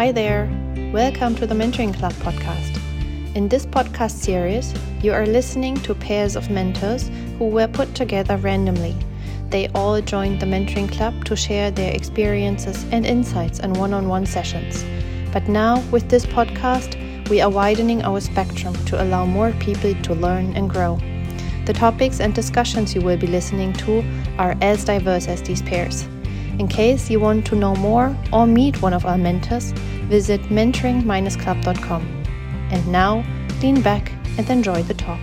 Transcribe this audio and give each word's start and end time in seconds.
Hi 0.00 0.12
there. 0.12 0.48
Welcome 0.94 1.34
to 1.34 1.46
the 1.46 1.54
Mentoring 1.54 1.94
Club 1.94 2.14
podcast. 2.24 2.80
In 3.36 3.50
this 3.50 3.66
podcast 3.66 4.12
series, 4.12 4.72
you 5.02 5.12
are 5.12 5.26
listening 5.26 5.76
to 5.82 5.94
pairs 5.94 6.36
of 6.36 6.48
mentors 6.48 7.10
who 7.36 7.48
were 7.48 7.68
put 7.68 7.94
together 7.94 8.38
randomly. 8.38 8.96
They 9.50 9.68
all 9.74 10.00
joined 10.00 10.40
the 10.40 10.46
Mentoring 10.46 10.90
Club 10.90 11.26
to 11.26 11.36
share 11.36 11.70
their 11.70 11.94
experiences 11.94 12.86
and 12.92 13.04
insights 13.04 13.58
in 13.58 13.74
one 13.74 13.92
on 13.92 14.08
one 14.08 14.24
sessions. 14.24 14.86
But 15.34 15.48
now, 15.48 15.82
with 15.90 16.08
this 16.08 16.24
podcast, 16.24 16.96
we 17.28 17.42
are 17.42 17.50
widening 17.50 18.02
our 18.02 18.20
spectrum 18.20 18.72
to 18.86 19.02
allow 19.02 19.26
more 19.26 19.52
people 19.60 19.92
to 19.92 20.14
learn 20.14 20.56
and 20.56 20.70
grow. 20.70 20.98
The 21.66 21.74
topics 21.74 22.20
and 22.20 22.34
discussions 22.34 22.94
you 22.94 23.02
will 23.02 23.18
be 23.18 23.26
listening 23.26 23.74
to 23.84 24.02
are 24.38 24.56
as 24.62 24.82
diverse 24.82 25.28
as 25.28 25.42
these 25.42 25.60
pairs. 25.60 26.08
In 26.60 26.68
case 26.68 27.08
you 27.08 27.20
want 27.20 27.46
to 27.46 27.56
know 27.56 27.74
more 27.76 28.14
or 28.34 28.46
meet 28.46 28.82
one 28.82 28.92
of 28.92 29.06
our 29.06 29.16
mentors, 29.16 29.72
visit 30.10 30.42
mentoring-club.com. 30.50 32.02
And 32.70 32.86
now, 32.88 33.24
lean 33.62 33.80
back 33.80 34.12
and 34.36 34.50
enjoy 34.50 34.82
the 34.82 34.92
talk. 34.92 35.18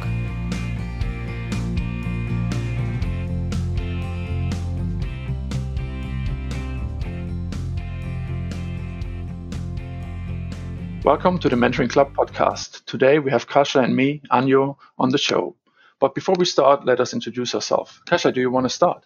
Welcome 11.03 11.37
to 11.37 11.49
the 11.49 11.55
Mentoring 11.55 11.91
Club 11.91 12.15
podcast. 12.15 12.83
Today 12.85 13.19
we 13.19 13.29
have 13.29 13.45
Kasia 13.45 13.81
and 13.81 13.95
me, 13.95 14.23
Anjo, 14.31 14.75
on 14.97 15.09
the 15.09 15.19
show. 15.19 15.55
But 15.99 16.15
before 16.15 16.35
we 16.39 16.45
start, 16.45 16.85
let 16.85 16.99
us 16.99 17.13
introduce 17.13 17.53
ourselves. 17.53 18.01
Kasia, 18.07 18.31
do 18.31 18.41
you 18.41 18.49
want 18.49 18.65
to 18.65 18.69
start? 18.69 19.05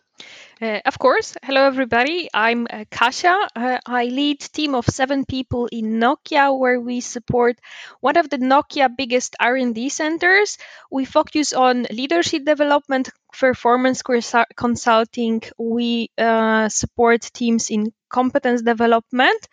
Uh, 0.61 0.79
of 0.85 0.99
course. 0.99 1.35
Hello, 1.41 1.65
everybody. 1.65 2.29
I'm 2.31 2.67
uh, 2.69 2.85
Kasia. 2.91 3.35
Uh, 3.55 3.79
I 3.83 4.05
lead 4.05 4.41
team 4.41 4.75
of 4.75 4.85
seven 4.85 5.25
people 5.25 5.65
in 5.71 5.99
Nokia, 5.99 6.55
where 6.55 6.79
we 6.79 7.01
support 7.01 7.57
one 7.99 8.15
of 8.15 8.29
the 8.29 8.37
Nokia 8.37 8.95
biggest 8.95 9.35
R&D 9.39 9.89
centers. 9.89 10.59
We 10.91 11.05
focus 11.05 11.53
on 11.53 11.87
leadership 11.89 12.45
development, 12.45 13.09
performance 13.33 14.03
consulting. 14.55 15.41
We 15.57 16.11
uh, 16.19 16.69
support 16.69 17.21
teams 17.33 17.71
in 17.71 17.91
competence 18.07 18.61
development, 18.61 19.47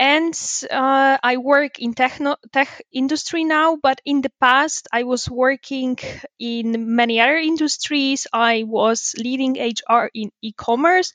and 0.00 0.34
uh, 0.70 1.18
I 1.22 1.36
work 1.38 1.78
in 1.78 1.94
techno 1.94 2.36
tech 2.52 2.82
industry 2.92 3.44
now. 3.44 3.76
But 3.76 4.00
in 4.04 4.20
the 4.22 4.30
past, 4.40 4.88
I 4.92 5.02
was 5.04 5.28
working 5.28 5.98
in 6.38 6.94
many 6.96 7.20
other 7.20 7.36
industries. 7.36 8.26
I 8.32 8.64
was 8.66 9.14
leading 9.18 9.56
HR 9.58 10.10
in 10.14 10.30
e-commerce. 10.42 11.12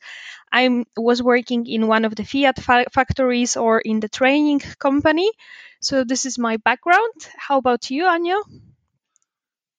I 0.52 0.86
was 0.98 1.24
working 1.24 1.68
in 1.68 1.88
one 1.88 2.06
of 2.06 2.16
the 2.16 2.26
Fiat 2.26 2.60
fa- 2.60 2.88
factories 2.94 3.58
or 3.58 3.80
in 3.82 4.00
the 4.02 4.10
training 4.10 4.60
company. 4.80 5.32
So 5.82 6.04
this 6.06 6.26
is 6.26 6.38
my 6.40 6.58
background. 6.58 7.14
How 7.38 7.58
about 7.60 7.92
you, 7.92 8.06
Anjo? 8.06 8.42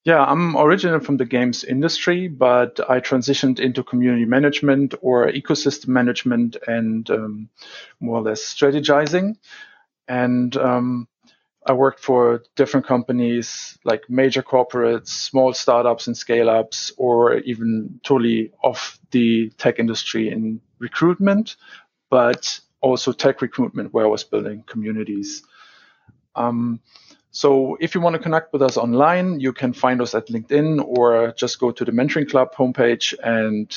Yeah, 0.05 0.23
I'm 0.23 0.55
originally 0.55 1.03
from 1.03 1.17
the 1.17 1.25
games 1.25 1.63
industry, 1.63 2.27
but 2.27 2.79
I 2.87 2.99
transitioned 2.99 3.59
into 3.59 3.83
community 3.83 4.25
management 4.25 4.93
or 5.01 5.25
ecosystem 5.31 5.87
management 5.87 6.57
and 6.67 7.09
um, 7.09 7.49
more 7.99 8.19
or 8.19 8.21
less 8.21 8.41
strategizing. 8.41 9.35
And 10.07 10.55
um, 10.57 11.07
I 11.65 11.73
worked 11.73 11.99
for 12.01 12.43
different 12.55 12.85
companies 12.85 13.79
like 13.83 14.03
major 14.07 14.43
corporates, 14.43 15.07
small 15.07 15.53
startups 15.53 16.05
and 16.05 16.15
scale 16.15 16.51
ups, 16.51 16.91
or 16.97 17.37
even 17.39 17.99
totally 18.03 18.51
off 18.63 18.99
the 19.09 19.49
tech 19.57 19.79
industry 19.79 20.29
in 20.29 20.61
recruitment, 20.77 21.55
but 22.11 22.59
also 22.79 23.11
tech 23.11 23.41
recruitment 23.41 23.91
where 23.91 24.05
I 24.05 24.09
was 24.09 24.23
building 24.23 24.63
communities. 24.67 25.41
Um, 26.35 26.79
so 27.35 27.75
if 27.81 27.93
you 27.93 27.99
want 27.99 28.13
to 28.13 28.21
connect 28.21 28.53
with 28.53 28.61
us 28.61 28.77
online, 28.77 29.41
you 29.41 29.51
can 29.51 29.73
find 29.73 30.01
us 30.01 30.15
at 30.15 30.27
LinkedIn 30.27 30.81
or 30.81 31.33
just 31.33 31.59
go 31.59 31.69
to 31.69 31.83
the 31.83 31.91
Mentoring 31.91 32.29
Club 32.29 32.55
homepage 32.55 33.13
and 33.21 33.67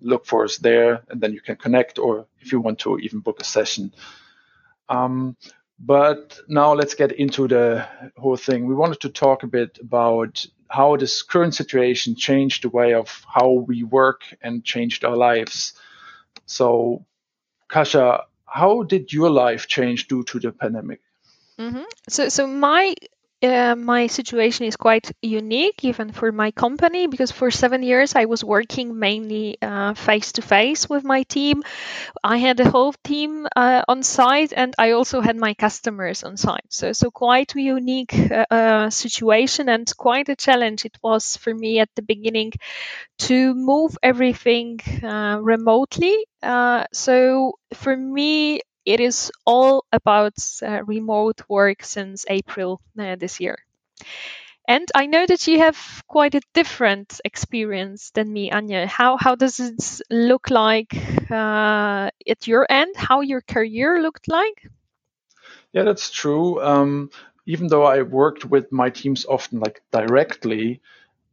look 0.00 0.24
for 0.24 0.44
us 0.44 0.56
there, 0.56 1.02
and 1.10 1.20
then 1.20 1.34
you 1.34 1.42
can 1.42 1.56
connect, 1.56 1.98
or 1.98 2.24
if 2.40 2.50
you 2.50 2.62
want 2.62 2.78
to, 2.78 2.98
even 3.00 3.20
book 3.20 3.42
a 3.42 3.44
session. 3.44 3.92
Um, 4.88 5.36
but 5.78 6.40
now 6.48 6.72
let's 6.72 6.94
get 6.94 7.12
into 7.12 7.46
the 7.46 7.86
whole 8.16 8.38
thing. 8.38 8.64
We 8.64 8.74
wanted 8.74 9.00
to 9.00 9.10
talk 9.10 9.42
a 9.42 9.48
bit 9.48 9.78
about 9.78 10.46
how 10.70 10.96
this 10.96 11.20
current 11.20 11.54
situation 11.54 12.16
changed 12.16 12.64
the 12.64 12.70
way 12.70 12.94
of 12.94 13.22
how 13.28 13.50
we 13.50 13.82
work 13.82 14.22
and 14.40 14.64
changed 14.64 15.04
our 15.04 15.16
lives. 15.16 15.74
So, 16.46 17.04
Kasia, 17.68 18.24
how 18.46 18.82
did 18.84 19.12
your 19.12 19.28
life 19.28 19.66
change 19.66 20.08
due 20.08 20.24
to 20.24 20.40
the 20.40 20.52
pandemic? 20.52 21.02
Mm-hmm. 21.62 21.82
So, 22.08 22.28
so 22.28 22.46
my 22.46 22.94
uh, 23.42 23.74
my 23.74 24.06
situation 24.06 24.66
is 24.66 24.76
quite 24.76 25.10
unique 25.20 25.84
even 25.84 26.12
for 26.12 26.30
my 26.30 26.52
company 26.52 27.08
because 27.08 27.32
for 27.32 27.50
seven 27.50 27.82
years 27.82 28.14
I 28.14 28.26
was 28.26 28.44
working 28.44 28.96
mainly 29.00 29.58
face 29.96 30.32
to 30.32 30.42
face 30.42 30.88
with 30.88 31.02
my 31.04 31.24
team. 31.24 31.62
I 32.24 32.38
had 32.38 32.60
a 32.60 32.70
whole 32.70 32.94
team 33.04 33.48
uh, 33.56 33.82
on 33.88 34.02
site 34.04 34.52
and 34.56 34.74
I 34.78 34.92
also 34.92 35.20
had 35.20 35.36
my 35.36 35.54
customers 35.54 36.24
on 36.24 36.36
site. 36.36 36.66
So, 36.70 36.92
so 36.92 37.10
quite 37.10 37.54
a 37.56 37.60
unique 37.62 38.14
uh, 38.30 38.46
uh, 38.50 38.90
situation 38.90 39.68
and 39.68 39.90
quite 39.96 40.28
a 40.28 40.36
challenge 40.36 40.84
it 40.84 40.98
was 41.02 41.36
for 41.36 41.54
me 41.54 41.80
at 41.80 41.90
the 41.96 42.02
beginning 42.02 42.52
to 43.18 43.54
move 43.54 43.96
everything 44.02 44.80
uh, 45.02 45.38
remotely. 45.40 46.16
Uh, 46.42 46.84
so 46.92 47.54
for 47.74 47.96
me, 47.96 48.60
it 48.84 49.00
is 49.00 49.30
all 49.44 49.84
about 49.92 50.34
uh, 50.62 50.82
remote 50.84 51.42
work 51.48 51.84
since 51.84 52.24
April 52.28 52.80
uh, 52.98 53.16
this 53.16 53.40
year. 53.40 53.58
And 54.68 54.88
I 54.94 55.06
know 55.06 55.26
that 55.26 55.46
you 55.48 55.58
have 55.58 55.76
quite 56.06 56.34
a 56.34 56.40
different 56.54 57.20
experience 57.24 58.10
than 58.10 58.32
me, 58.32 58.50
Anjo. 58.50 58.86
How 58.86 59.16
how 59.16 59.34
does 59.34 59.58
it 59.58 60.00
look 60.08 60.50
like 60.50 60.94
uh, 61.30 62.10
at 62.28 62.46
your 62.46 62.66
end? 62.70 62.94
How 62.96 63.22
your 63.22 63.40
career 63.40 64.00
looked 64.00 64.28
like? 64.28 64.68
Yeah, 65.72 65.82
that's 65.82 66.10
true. 66.10 66.62
Um, 66.62 67.10
even 67.46 67.66
though 67.66 67.84
I 67.84 68.02
worked 68.02 68.44
with 68.44 68.70
my 68.70 68.90
teams 68.90 69.26
often 69.26 69.58
like 69.58 69.82
directly, 69.90 70.80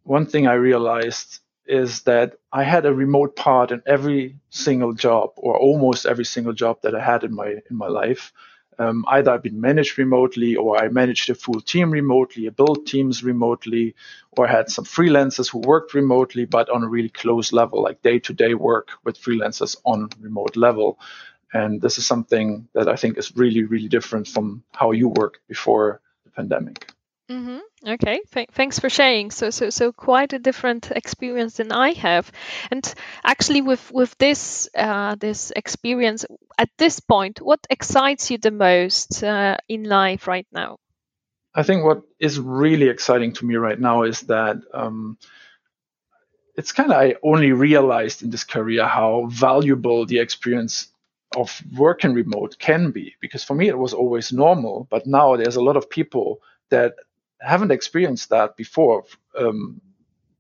one 0.04 0.26
thing 0.26 0.48
I 0.48 0.54
realized 0.54 1.40
is 1.70 2.02
that 2.02 2.34
I 2.52 2.64
had 2.64 2.86
a 2.86 2.94
remote 2.94 3.36
part 3.36 3.72
in 3.72 3.82
every 3.86 4.36
single 4.50 4.94
job 4.94 5.34
or 5.38 5.58
almost 5.58 6.08
every 6.08 6.26
single 6.26 6.54
job 6.54 6.82
that 6.82 6.96
I 6.96 7.00
had 7.00 7.24
in 7.24 7.34
my 7.34 7.50
in 7.70 7.76
my 7.78 7.88
life. 7.88 8.34
Um, 8.80 9.04
either 9.10 9.32
I've 9.32 9.44
been 9.44 9.60
managed 9.60 9.98
remotely 9.98 10.56
or 10.56 10.82
I 10.82 10.88
managed 10.88 11.30
a 11.30 11.36
full 11.36 11.60
team 11.60 11.92
remotely, 11.92 12.48
I 12.48 12.52
built 12.52 12.88
teams 12.88 13.24
remotely, 13.24 13.94
or 14.32 14.48
had 14.48 14.70
some 14.70 14.86
freelancers 14.86 15.52
who 15.52 15.60
worked 15.60 15.94
remotely, 15.94 16.46
but 16.46 16.70
on 16.70 16.84
a 16.84 16.88
really 16.88 17.10
close 17.10 17.52
level, 17.52 17.84
like 17.84 18.02
day 18.02 18.20
to 18.20 18.34
day 18.34 18.54
work 18.54 18.92
with 19.04 19.22
freelancers 19.22 19.76
on 19.84 20.10
remote 20.22 20.56
level. 20.56 20.98
And 21.54 21.82
this 21.82 21.98
is 21.98 22.06
something 22.06 22.68
that 22.74 22.88
I 22.88 22.96
think 22.96 23.18
is 23.18 23.36
really, 23.36 23.64
really 23.64 23.90
different 23.90 24.28
from 24.28 24.64
how 24.72 24.92
you 24.92 25.10
worked 25.10 25.42
before 25.48 26.00
the 26.24 26.32
pandemic. 26.32 26.92
Mm-hmm. 27.30 27.60
Okay, 27.88 28.20
Th- 28.34 28.50
thanks 28.52 28.80
for 28.80 28.90
sharing. 28.90 29.32
So, 29.32 29.52
so, 29.52 29.70
so 29.70 29.94
quite 29.94 30.34
a 30.34 30.40
different 30.40 30.92
experience 30.92 31.58
than 31.58 31.72
I 31.72 31.94
have, 31.94 32.30
and 32.72 32.94
actually, 33.24 33.62
with 33.62 33.90
with 33.92 34.18
this 34.18 34.68
uh, 34.76 35.16
this 35.16 35.52
experience 35.56 36.26
at 36.58 36.70
this 36.78 37.00
point, 37.00 37.40
what 37.42 37.66
excites 37.70 38.32
you 38.32 38.38
the 38.38 38.52
most 38.52 39.24
uh, 39.24 39.56
in 39.70 39.86
life 39.86 40.28
right 40.28 40.48
now? 40.52 40.78
I 41.56 41.64
think 41.64 41.86
what 41.86 42.04
is 42.20 42.38
really 42.40 42.90
exciting 42.90 43.34
to 43.34 43.46
me 43.46 43.56
right 43.56 43.80
now 43.80 44.04
is 44.04 44.22
that 44.22 44.58
um, 44.74 45.18
it's 46.56 46.74
kind 46.74 46.92
of 46.92 46.98
I 46.98 47.16
only 47.24 47.54
realized 47.54 48.24
in 48.24 48.30
this 48.30 48.44
career 48.44 48.86
how 48.86 49.28
valuable 49.30 50.06
the 50.06 50.20
experience 50.20 50.88
of 51.36 51.62
working 51.78 52.14
remote 52.14 52.58
can 52.60 52.92
be 52.92 53.16
because 53.22 53.44
for 53.44 53.54
me 53.56 53.68
it 53.68 53.78
was 53.78 53.94
always 53.94 54.34
normal 54.34 54.88
but 54.90 55.06
now 55.06 55.36
there's 55.36 55.58
a 55.58 55.62
lot 55.62 55.78
of 55.78 55.90
people 55.90 56.42
that 56.70 56.96
haven't 57.40 57.72
experienced 57.72 58.30
that 58.30 58.56
before 58.56 59.04
um, 59.38 59.82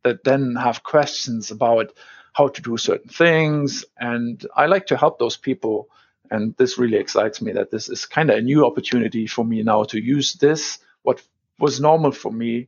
that 0.04 0.24
then 0.24 0.56
have 0.56 0.84
questions 0.84 1.52
about 1.52 1.92
how 2.34 2.48
to 2.48 2.62
do 2.62 2.78
certain 2.78 3.10
things. 3.10 3.86
And 3.98 4.46
i 4.56 4.66
like 4.68 4.88
to 4.88 4.98
help 4.98 5.20
those 5.20 5.38
people. 5.38 5.90
And 6.32 6.56
this 6.58 6.78
really 6.78 6.98
excites 6.98 7.42
me 7.42 7.54
that 7.54 7.72
this 7.72 7.90
is 7.90 8.06
kind 8.06 8.30
of 8.30 8.38
a 8.38 8.42
new 8.42 8.66
opportunity 8.66 9.26
for 9.28 9.44
me 9.44 9.64
now 9.64 9.84
to 9.86 10.00
use 10.00 10.34
this 10.34 10.80
what 11.04 11.22
was 11.58 11.80
normal 11.80 12.12
for 12.12 12.32
me 12.32 12.68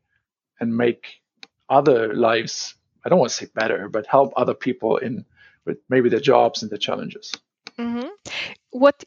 and 0.59 0.75
make 0.75 1.21
other 1.69 2.13
lives 2.13 2.75
i 3.05 3.09
don't 3.09 3.19
want 3.19 3.29
to 3.29 3.37
say 3.37 3.47
better 3.53 3.87
but 3.87 4.05
help 4.07 4.33
other 4.35 4.53
people 4.53 4.97
in 4.97 5.25
with 5.65 5.77
maybe 5.89 6.09
their 6.09 6.19
jobs 6.19 6.61
and 6.61 6.71
their 6.71 6.77
challenges. 6.77 7.31
Mm-hmm. 7.77 8.09
what 8.71 9.03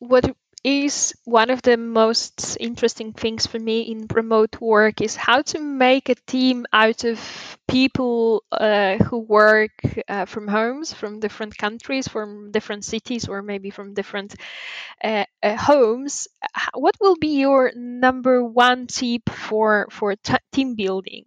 what 0.00 0.34
is 0.62 1.14
one 1.24 1.48
of 1.48 1.62
the 1.62 1.76
most 1.76 2.58
interesting 2.60 3.12
things 3.12 3.46
for 3.46 3.58
me 3.58 3.80
in 3.82 4.06
remote 4.12 4.60
work 4.60 5.00
is 5.00 5.16
how 5.16 5.40
to 5.40 5.58
make 5.58 6.08
a 6.08 6.14
team 6.26 6.66
out 6.72 7.04
of 7.04 7.18
people 7.66 8.44
uh, 8.52 8.96
who 8.96 9.18
work 9.20 9.70
uh, 10.08 10.26
from 10.26 10.48
homes 10.48 10.92
from 10.92 11.20
different 11.20 11.56
countries 11.56 12.08
from 12.08 12.50
different 12.50 12.84
cities 12.84 13.28
or 13.28 13.42
maybe 13.42 13.70
from 13.70 13.94
different 13.94 14.34
uh, 15.02 15.24
uh 15.42 15.56
homes. 15.56 16.28
What 16.74 16.96
will 17.00 17.16
be 17.16 17.40
your 17.40 17.72
number 17.74 18.44
one 18.44 18.86
tip 18.86 19.30
for 19.30 19.86
for 19.90 20.16
t- 20.16 20.34
team 20.52 20.74
building? 20.74 21.26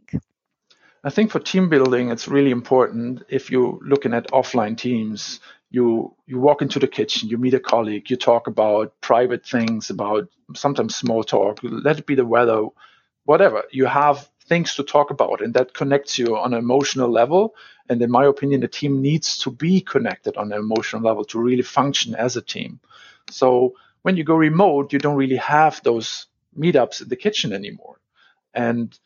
I 1.04 1.10
think 1.10 1.32
for 1.32 1.40
team 1.40 1.68
building, 1.68 2.12
it's 2.12 2.30
really 2.30 2.52
important 2.52 3.24
if 3.28 3.52
you're 3.52 3.78
looking 3.82 4.14
at 4.14 4.32
offline 4.32 4.78
teams 4.78 5.42
you 5.74 6.16
you 6.28 6.40
walk 6.40 6.62
into 6.62 6.80
the 6.80 6.88
kitchen, 6.88 7.30
you 7.30 7.38
meet 7.40 7.56
a 7.56 7.60
colleague, 7.60 8.10
you 8.12 8.16
talk 8.16 8.48
about 8.48 8.94
private 9.02 9.46
things, 9.46 9.90
about 9.90 10.30
sometimes 10.56 10.96
small 10.96 11.24
talk, 11.24 11.60
let 11.64 11.98
it 12.00 12.06
be 12.06 12.16
the 12.16 12.26
weather, 12.26 12.68
whatever. 13.26 13.64
You 13.72 13.86
have 13.88 14.30
things 14.46 14.76
to 14.76 14.84
talk 14.84 15.10
about, 15.10 15.42
and 15.42 15.56
that 15.56 15.74
connects 15.74 16.20
you 16.20 16.38
on 16.38 16.54
an 16.54 16.60
emotional 16.60 17.10
level. 17.10 17.56
And 17.90 18.02
in 18.04 18.12
my 18.12 18.26
opinion, 18.26 18.62
the 18.62 18.68
team 18.68 19.02
needs 19.02 19.40
to 19.40 19.52
be 19.52 19.82
connected 19.82 20.38
on 20.38 20.52
an 20.54 20.60
emotional 20.60 21.02
level 21.02 21.26
to 21.26 21.40
really 21.40 21.64
function 21.64 22.16
as 22.16 22.38
a 22.38 22.42
team. 22.42 22.80
So 23.32 23.74
when 24.04 24.16
you 24.16 24.24
go 24.24 24.36
remote, 24.36 24.94
you 24.94 25.00
don't 25.00 25.18
really 25.18 25.38
have 25.38 25.82
those 25.84 26.28
meetups 26.58 27.02
in 27.02 27.10
the 27.10 27.16
kitchen 27.16 27.52
anymore. 27.52 28.00
And 28.54 28.98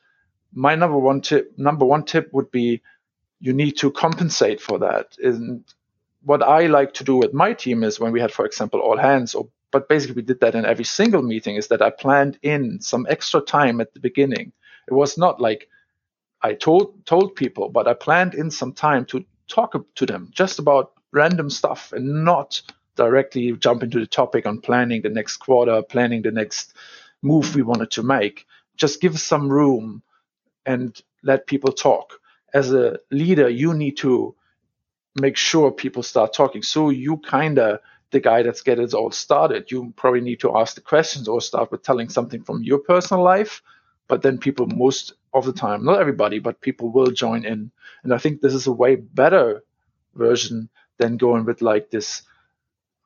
my 0.54 0.76
number 0.76 0.98
one 0.98 1.22
tip 1.22 1.58
number 1.58 1.86
one 1.86 2.04
tip 2.04 2.34
would 2.34 2.52
be 2.52 2.82
you 3.40 3.54
need 3.54 3.78
to 3.78 3.92
compensate 3.92 4.62
for 4.62 4.80
that. 4.80 5.18
And 5.24 5.64
what 6.28 6.44
I 6.44 6.68
like 6.68 6.94
to 6.96 7.06
do 7.06 7.16
with 7.16 7.34
my 7.34 7.54
team 7.54 7.84
is 7.86 8.02
when 8.02 8.12
we 8.12 8.22
had, 8.22 8.34
for 8.34 8.46
example, 8.46 8.82
all 8.82 8.98
hands, 8.98 9.34
or 9.34 9.48
but 9.72 9.90
basically 9.90 10.18
we 10.18 10.24
did 10.24 10.42
that 10.42 10.56
in 10.56 10.66
every 10.66 10.86
single 10.86 11.22
meeting, 11.24 11.56
is 11.56 11.70
that 11.70 11.82
I 11.82 11.90
planned 11.92 12.38
in 12.44 12.82
some 12.82 13.08
extra 13.10 13.42
time 13.42 13.82
at 13.82 13.94
the 13.94 14.02
beginning. 14.02 14.52
It 14.90 14.94
was 14.94 15.18
not 15.18 15.40
like 15.42 15.70
I 16.44 16.54
told 16.56 17.06
told 17.06 17.36
people, 17.36 17.70
but 17.70 17.88
I 17.88 17.94
planned 17.94 18.36
in 18.36 18.52
some 18.52 18.74
time 18.74 19.06
to 19.08 19.26
talk 19.48 19.74
to 19.96 20.06
them 20.06 20.30
just 20.34 20.60
about 20.60 20.94
random 21.14 21.50
stuff 21.50 21.94
and 21.94 22.26
not 22.26 22.62
directly 22.98 23.54
jump 23.54 23.84
into 23.84 24.00
the 24.00 24.08
topic 24.08 24.46
on 24.48 24.62
planning 24.62 25.04
the 25.04 25.10
next 25.10 25.38
quarter, 25.38 25.82
planning 25.84 26.24
the 26.24 26.32
next 26.32 26.74
move 27.24 27.56
we 27.56 27.64
wanted 27.64 27.92
to 27.92 28.04
make. 28.04 28.46
Just 28.78 29.02
give 29.02 29.20
some 29.20 29.50
room 29.50 30.04
and 30.66 31.02
let 31.24 31.48
people 31.48 31.74
talk. 31.74 32.20
As 32.54 32.74
a 32.74 33.00
leader, 33.12 33.50
you 33.50 33.74
need 33.76 33.98
to 34.00 34.36
make 35.20 35.38
sure 35.38 35.72
people 35.72 36.04
start 36.04 36.34
talking. 36.34 36.62
So 36.62 36.90
you 36.90 37.18
kind 37.18 37.60
of 37.60 37.80
the 38.12 38.20
guy 38.20 38.42
that's 38.42 38.62
get 38.62 38.80
it 38.80 38.94
all 38.94 39.12
started. 39.12 39.70
You 39.70 39.94
probably 39.96 40.22
need 40.22 40.40
to 40.42 40.58
ask 40.58 40.76
the 40.76 40.82
questions 40.82 41.28
or 41.28 41.42
start 41.42 41.72
with 41.72 41.84
telling 41.84 42.10
something 42.10 42.44
from 42.44 42.64
your 42.64 42.80
personal 42.80 43.24
life. 43.24 43.62
But 44.08 44.22
then 44.22 44.38
people 44.38 44.68
most 44.68 45.14
of 45.34 45.46
the 45.46 45.52
time, 45.52 45.84
not 45.84 46.00
everybody, 46.00 46.40
but 46.40 46.62
people 46.62 46.90
will 46.90 47.12
join 47.12 47.44
in. 47.44 47.72
And 48.04 48.14
I 48.14 48.18
think 48.18 48.40
this 48.40 48.54
is 48.54 48.68
a 48.68 48.72
way 48.72 48.96
better 48.96 49.64
version 50.16 50.70
than 50.98 51.18
going 51.18 51.44
with 51.46 51.62
like 51.62 51.92
this, 51.92 52.22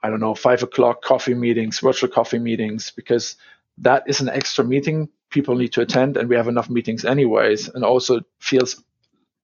I 0.03 0.09
don't 0.09 0.19
know, 0.19 0.35
five 0.35 0.61
o'clock 0.61 1.01
coffee 1.01 1.33
meetings, 1.33 1.79
virtual 1.79 2.09
coffee 2.09 2.39
meetings, 2.39 2.91
because 2.91 3.35
that 3.79 4.03
is 4.07 4.21
an 4.21 4.29
extra 4.29 4.63
meeting 4.63 5.09
people 5.31 5.55
need 5.55 5.73
to 5.73 5.81
attend 5.81 6.17
and 6.17 6.29
we 6.29 6.35
have 6.35 6.47
enough 6.47 6.69
meetings 6.69 7.05
anyways 7.05 7.69
and 7.69 7.83
also 7.83 8.19
feels 8.39 8.83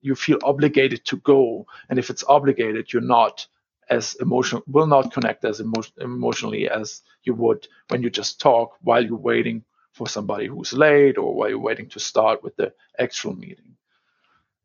you 0.01 0.15
feel 0.15 0.39
obligated 0.43 1.05
to 1.05 1.17
go. 1.17 1.67
And 1.89 1.99
if 1.99 2.09
it's 2.09 2.23
obligated 2.27 2.93
you're 2.93 3.01
not 3.01 3.47
as 3.89 4.15
emotional 4.15 4.63
will 4.67 4.87
not 4.87 5.13
connect 5.13 5.45
as 5.45 5.61
emo- 5.61 5.83
emotionally 6.01 6.69
as 6.69 7.03
you 7.23 7.33
would 7.35 7.67
when 7.89 8.03
you 8.03 8.09
just 8.09 8.39
talk 8.41 8.75
while 8.81 9.03
you're 9.05 9.17
waiting 9.17 9.63
for 9.93 10.07
somebody 10.07 10.47
who's 10.47 10.73
late 10.73 11.17
or 11.17 11.35
while 11.35 11.49
you're 11.49 11.59
waiting 11.59 11.89
to 11.89 11.99
start 11.99 12.43
with 12.43 12.55
the 12.57 12.73
actual 12.99 13.35
meeting. 13.35 13.77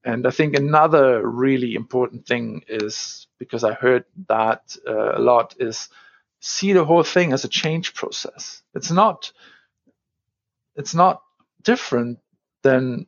And 0.05 0.26
i 0.26 0.31
think 0.31 0.56
another 0.56 1.26
really 1.29 1.75
important 1.75 2.26
thing 2.26 2.64
is 2.69 3.29
because 3.38 3.64
i 3.64 3.73
heard 3.75 4.05
that 4.29 4.76
uh, 4.88 5.19
a 5.19 5.20
lot 5.20 5.56
is 5.61 5.88
see 6.40 6.73
the 6.73 6.84
whole 6.84 7.02
thing 7.05 7.32
as 7.32 7.44
a 7.44 7.49
change 7.49 7.94
process. 7.94 8.62
It's 8.75 8.90
not 8.90 9.32
it's 10.76 10.94
not 10.94 11.23
different 11.62 12.19
than 12.62 13.06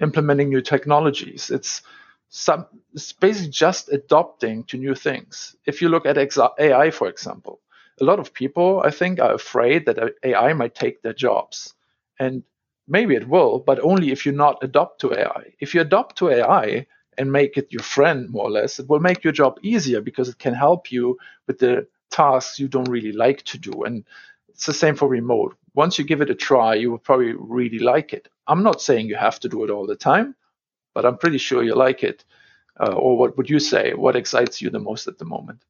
implementing 0.00 0.48
new 0.48 0.60
technologies. 0.62 1.50
It's 1.50 1.82
some 2.30 2.66
it's 2.92 3.12
basically 3.12 3.50
just 3.50 3.90
adopting 3.92 4.64
to 4.64 4.76
new 4.76 4.94
things. 4.94 5.56
If 5.66 5.80
you 5.82 5.88
look 5.88 6.06
at 6.06 6.18
AI, 6.18 6.90
for 6.90 7.08
example, 7.08 7.60
a 8.00 8.04
lot 8.04 8.18
of 8.18 8.34
people 8.34 8.82
I 8.84 8.90
think 8.90 9.20
are 9.20 9.34
afraid 9.34 9.86
that 9.86 9.98
AI 10.22 10.52
might 10.52 10.74
take 10.74 11.02
their 11.02 11.14
jobs, 11.14 11.74
and 12.18 12.42
maybe 12.86 13.14
it 13.14 13.28
will, 13.28 13.58
but 13.60 13.80
only 13.80 14.10
if 14.12 14.26
you 14.26 14.32
not 14.32 14.58
adopt 14.62 15.00
to 15.00 15.12
AI. 15.12 15.52
If 15.60 15.74
you 15.74 15.80
adopt 15.80 16.16
to 16.18 16.30
AI 16.30 16.86
and 17.16 17.32
make 17.32 17.56
it 17.56 17.72
your 17.72 17.82
friend 17.82 18.30
more 18.30 18.44
or 18.44 18.50
less, 18.50 18.78
it 18.78 18.88
will 18.88 19.00
make 19.00 19.24
your 19.24 19.32
job 19.32 19.58
easier 19.62 20.00
because 20.00 20.28
it 20.28 20.38
can 20.38 20.54
help 20.54 20.92
you 20.92 21.18
with 21.46 21.58
the 21.58 21.86
tasks 22.10 22.58
you 22.58 22.68
don't 22.68 22.88
really 22.88 23.12
like 23.12 23.42
to 23.44 23.58
do. 23.58 23.84
And 23.84 24.04
it's 24.48 24.66
the 24.66 24.72
same 24.72 24.96
for 24.96 25.08
remote. 25.08 25.56
Once 25.74 25.98
you 25.98 26.04
give 26.04 26.20
it 26.20 26.30
a 26.30 26.34
try, 26.34 26.74
you 26.74 26.90
will 26.90 26.98
probably 26.98 27.34
really 27.36 27.78
like 27.78 28.12
it. 28.12 28.28
I'm 28.48 28.62
not 28.62 28.80
saying 28.80 29.08
you 29.08 29.16
have 29.16 29.38
to 29.40 29.48
do 29.48 29.64
it 29.64 29.70
all 29.70 29.86
the 29.86 29.96
time, 29.96 30.34
but 30.94 31.04
I'm 31.04 31.18
pretty 31.18 31.38
sure 31.38 31.62
you 31.62 31.74
like 31.74 32.02
it. 32.02 32.24
Uh, 32.80 32.92
or 32.92 33.18
what 33.18 33.36
would 33.36 33.50
you 33.50 33.58
say? 33.58 33.92
What 33.92 34.16
excites 34.16 34.62
you 34.62 34.70
the 34.70 34.78
most 34.78 35.08
at 35.08 35.18
the 35.18 35.24
moment? 35.24 35.62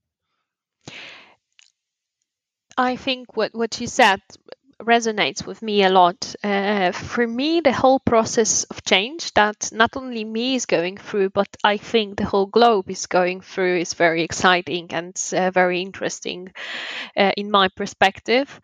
I 2.76 2.96
think 2.96 3.36
what, 3.36 3.54
what 3.54 3.80
you 3.80 3.86
said 3.88 4.20
resonates 4.80 5.44
with 5.44 5.60
me 5.62 5.82
a 5.82 5.90
lot. 5.90 6.34
Uh, 6.42 6.92
for 6.92 7.26
me, 7.26 7.60
the 7.60 7.72
whole 7.72 7.98
process 7.98 8.64
of 8.64 8.84
change 8.84 9.32
that 9.34 9.70
not 9.72 9.96
only 9.96 10.25
me 10.25 10.54
is 10.54 10.66
going 10.66 10.96
through, 10.96 11.30
but 11.30 11.48
I 11.64 11.78
think 11.78 12.16
the 12.16 12.25
whole 12.25 12.46
globe 12.46 12.90
is 12.90 13.06
going 13.06 13.40
through 13.40 13.78
is 13.78 13.94
very 13.94 14.22
exciting 14.22 14.88
and 14.92 15.20
uh, 15.32 15.50
very 15.50 15.80
interesting 15.80 16.52
uh, 17.16 17.32
in 17.36 17.50
my 17.50 17.69
perspective. 17.69 18.60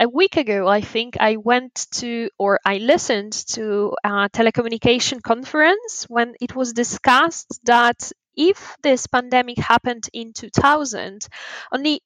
A 0.00 0.08
week 0.08 0.36
ago, 0.36 0.68
I 0.68 0.80
think 0.80 1.16
I 1.18 1.36
went 1.36 1.86
to 1.94 2.30
or 2.38 2.60
I 2.64 2.78
listened 2.78 3.32
to 3.48 3.96
a 4.04 4.28
telecommunication 4.30 5.22
conference 5.22 6.04
when 6.08 6.34
it 6.40 6.54
was 6.54 6.72
discussed 6.72 7.60
that 7.64 8.12
if 8.36 8.76
this 8.82 9.08
pandemic 9.08 9.58
happened 9.58 10.08
in 10.12 10.32
2000, 10.32 11.26
only 11.72 12.00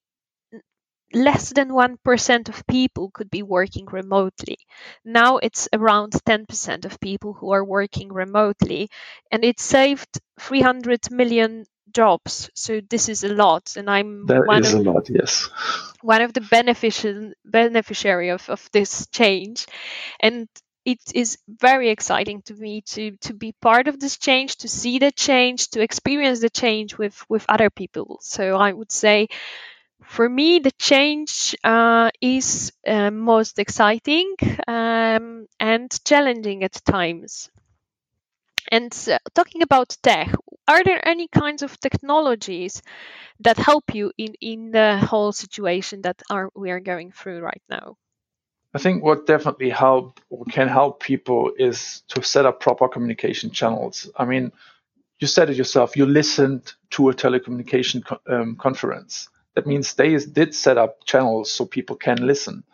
less 1.14 1.50
than 1.52 1.68
1% 1.68 2.48
of 2.48 2.66
people 2.66 3.10
could 3.12 3.30
be 3.30 3.42
working 3.42 3.84
remotely. 3.86 4.56
Now 5.04 5.36
it's 5.36 5.68
around 5.72 6.12
10% 6.12 6.86
of 6.86 6.98
people 7.00 7.34
who 7.34 7.50
are 7.52 7.64
working 7.64 8.10
remotely, 8.10 8.88
and 9.30 9.44
it 9.44 9.60
saved 9.60 10.18
300 10.40 11.10
million 11.10 11.66
jobs. 11.92 12.50
So 12.54 12.80
this 12.80 13.08
is 13.08 13.24
a 13.24 13.34
lot, 13.34 13.76
and 13.76 13.88
I'm 13.90 14.26
that 14.26 14.46
one 14.46 14.64
is 14.64 14.74
of, 14.74 14.86
a 14.86 14.90
lot. 14.90 15.08
Yes, 15.10 15.48
one 16.02 16.22
of 16.22 16.32
the 16.32 16.40
beneficial 16.40 17.32
beneficiary 17.44 18.30
of, 18.30 18.48
of 18.48 18.68
this 18.72 19.06
change, 19.08 19.66
and 20.20 20.48
it 20.84 21.00
is 21.14 21.38
very 21.46 21.90
exciting 21.90 22.42
to 22.42 22.54
me 22.54 22.80
to 22.82 23.16
to 23.20 23.34
be 23.34 23.52
part 23.60 23.88
of 23.88 23.98
this 24.00 24.18
change, 24.18 24.56
to 24.56 24.68
see 24.68 24.98
the 24.98 25.12
change, 25.12 25.68
to 25.70 25.80
experience 25.82 26.40
the 26.40 26.50
change 26.50 26.98
with 26.98 27.24
with 27.28 27.46
other 27.48 27.70
people. 27.70 28.18
So 28.20 28.56
I 28.56 28.72
would 28.72 28.92
say. 28.92 29.28
For 30.04 30.28
me, 30.28 30.58
the 30.58 30.72
change 30.72 31.54
uh, 31.64 32.10
is 32.20 32.72
uh, 32.86 33.10
most 33.10 33.58
exciting 33.58 34.34
um, 34.66 35.46
and 35.58 36.04
challenging 36.04 36.64
at 36.64 36.84
times. 36.84 37.50
And 38.70 38.92
uh, 39.10 39.18
talking 39.34 39.62
about 39.62 39.96
tech, 40.02 40.34
are 40.68 40.84
there 40.84 41.06
any 41.06 41.28
kinds 41.28 41.62
of 41.62 41.78
technologies 41.80 42.82
that 43.40 43.58
help 43.58 43.94
you 43.94 44.12
in, 44.16 44.34
in 44.40 44.70
the 44.70 44.98
whole 44.98 45.32
situation 45.32 46.02
that 46.02 46.22
are 46.30 46.50
we 46.54 46.70
are 46.70 46.80
going 46.80 47.12
through 47.12 47.40
right 47.40 47.62
now? 47.68 47.96
I 48.74 48.78
think 48.78 49.02
what 49.02 49.26
definitely 49.26 49.68
help 49.68 50.20
or 50.30 50.44
can 50.46 50.68
help 50.68 51.00
people 51.00 51.52
is 51.58 52.02
to 52.08 52.22
set 52.22 52.46
up 52.46 52.60
proper 52.60 52.88
communication 52.88 53.50
channels. 53.50 54.10
I 54.16 54.24
mean, 54.24 54.52
you 55.18 55.26
said 55.26 55.50
it 55.50 55.56
yourself. 55.56 55.96
You 55.96 56.06
listened 56.06 56.72
to 56.90 57.10
a 57.10 57.14
telecommunication 57.14 58.04
co- 58.04 58.20
um, 58.26 58.56
conference. 58.56 59.28
That 59.54 59.66
means 59.66 59.94
they 59.94 60.16
did 60.16 60.54
set 60.54 60.78
up 60.78 61.04
channels 61.04 61.52
so 61.52 61.66
people 61.66 61.96
can 61.96 62.26
listen. 62.26 62.64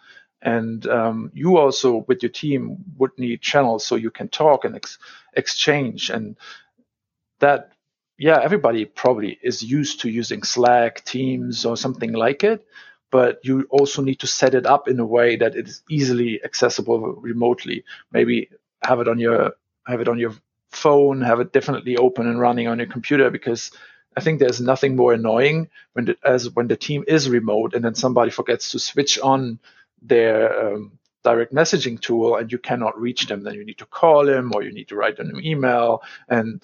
And 0.40 0.86
um, 0.86 1.32
you 1.34 1.56
also, 1.56 2.04
with 2.06 2.22
your 2.22 2.30
team, 2.30 2.84
would 2.96 3.10
need 3.18 3.42
channels 3.42 3.84
so 3.84 3.96
you 3.96 4.10
can 4.10 4.28
talk 4.28 4.64
and 4.64 4.76
ex- 4.76 4.98
exchange. 5.34 6.10
And 6.10 6.36
that, 7.40 7.72
yeah, 8.18 8.40
everybody 8.42 8.84
probably 8.84 9.38
is 9.42 9.62
used 9.62 10.00
to 10.00 10.10
using 10.10 10.42
Slack, 10.42 11.04
Teams, 11.04 11.64
or 11.64 11.76
something 11.76 12.12
like 12.12 12.42
it. 12.42 12.66
But 13.10 13.38
you 13.42 13.66
also 13.70 14.02
need 14.02 14.20
to 14.20 14.26
set 14.26 14.54
it 14.54 14.66
up 14.66 14.88
in 14.88 15.00
a 15.00 15.06
way 15.06 15.36
that 15.36 15.54
it 15.54 15.68
is 15.68 15.82
easily 15.88 16.42
accessible 16.44 16.98
remotely. 17.14 17.84
Maybe 18.12 18.50
have 18.82 19.00
it 19.00 19.08
on 19.08 19.18
your 19.18 19.54
have 19.86 20.00
it 20.00 20.08
on 20.08 20.18
your 20.18 20.34
phone, 20.70 21.22
have 21.22 21.40
it 21.40 21.52
definitely 21.52 21.96
open 21.96 22.26
and 22.26 22.38
running 22.38 22.68
on 22.68 22.78
your 22.78 22.88
computer 22.88 23.30
because 23.30 23.70
I 24.16 24.20
think 24.20 24.40
there's 24.40 24.60
nothing 24.60 24.96
more 24.96 25.14
annoying 25.14 25.68
when 25.92 26.06
the, 26.06 26.16
as 26.24 26.50
when 26.50 26.68
the 26.68 26.76
team 26.76 27.04
is 27.06 27.30
remote 27.30 27.72
and 27.72 27.84
then 27.84 27.94
somebody 27.94 28.30
forgets 28.30 28.72
to 28.72 28.78
switch 28.78 29.18
on 29.18 29.58
their 30.02 30.74
um, 30.74 30.98
direct 31.24 31.54
messaging 31.54 31.98
tool 31.98 32.36
and 32.36 32.52
you 32.52 32.58
cannot 32.58 33.00
reach 33.00 33.26
them. 33.26 33.42
Then 33.42 33.54
you 33.54 33.64
need 33.64 33.78
to 33.78 33.86
call 33.86 34.26
them 34.26 34.50
or 34.54 34.62
you 34.62 34.72
need 34.72 34.88
to 34.88 34.96
write 34.96 35.16
them 35.16 35.30
an 35.30 35.44
email 35.46 36.02
and 36.28 36.60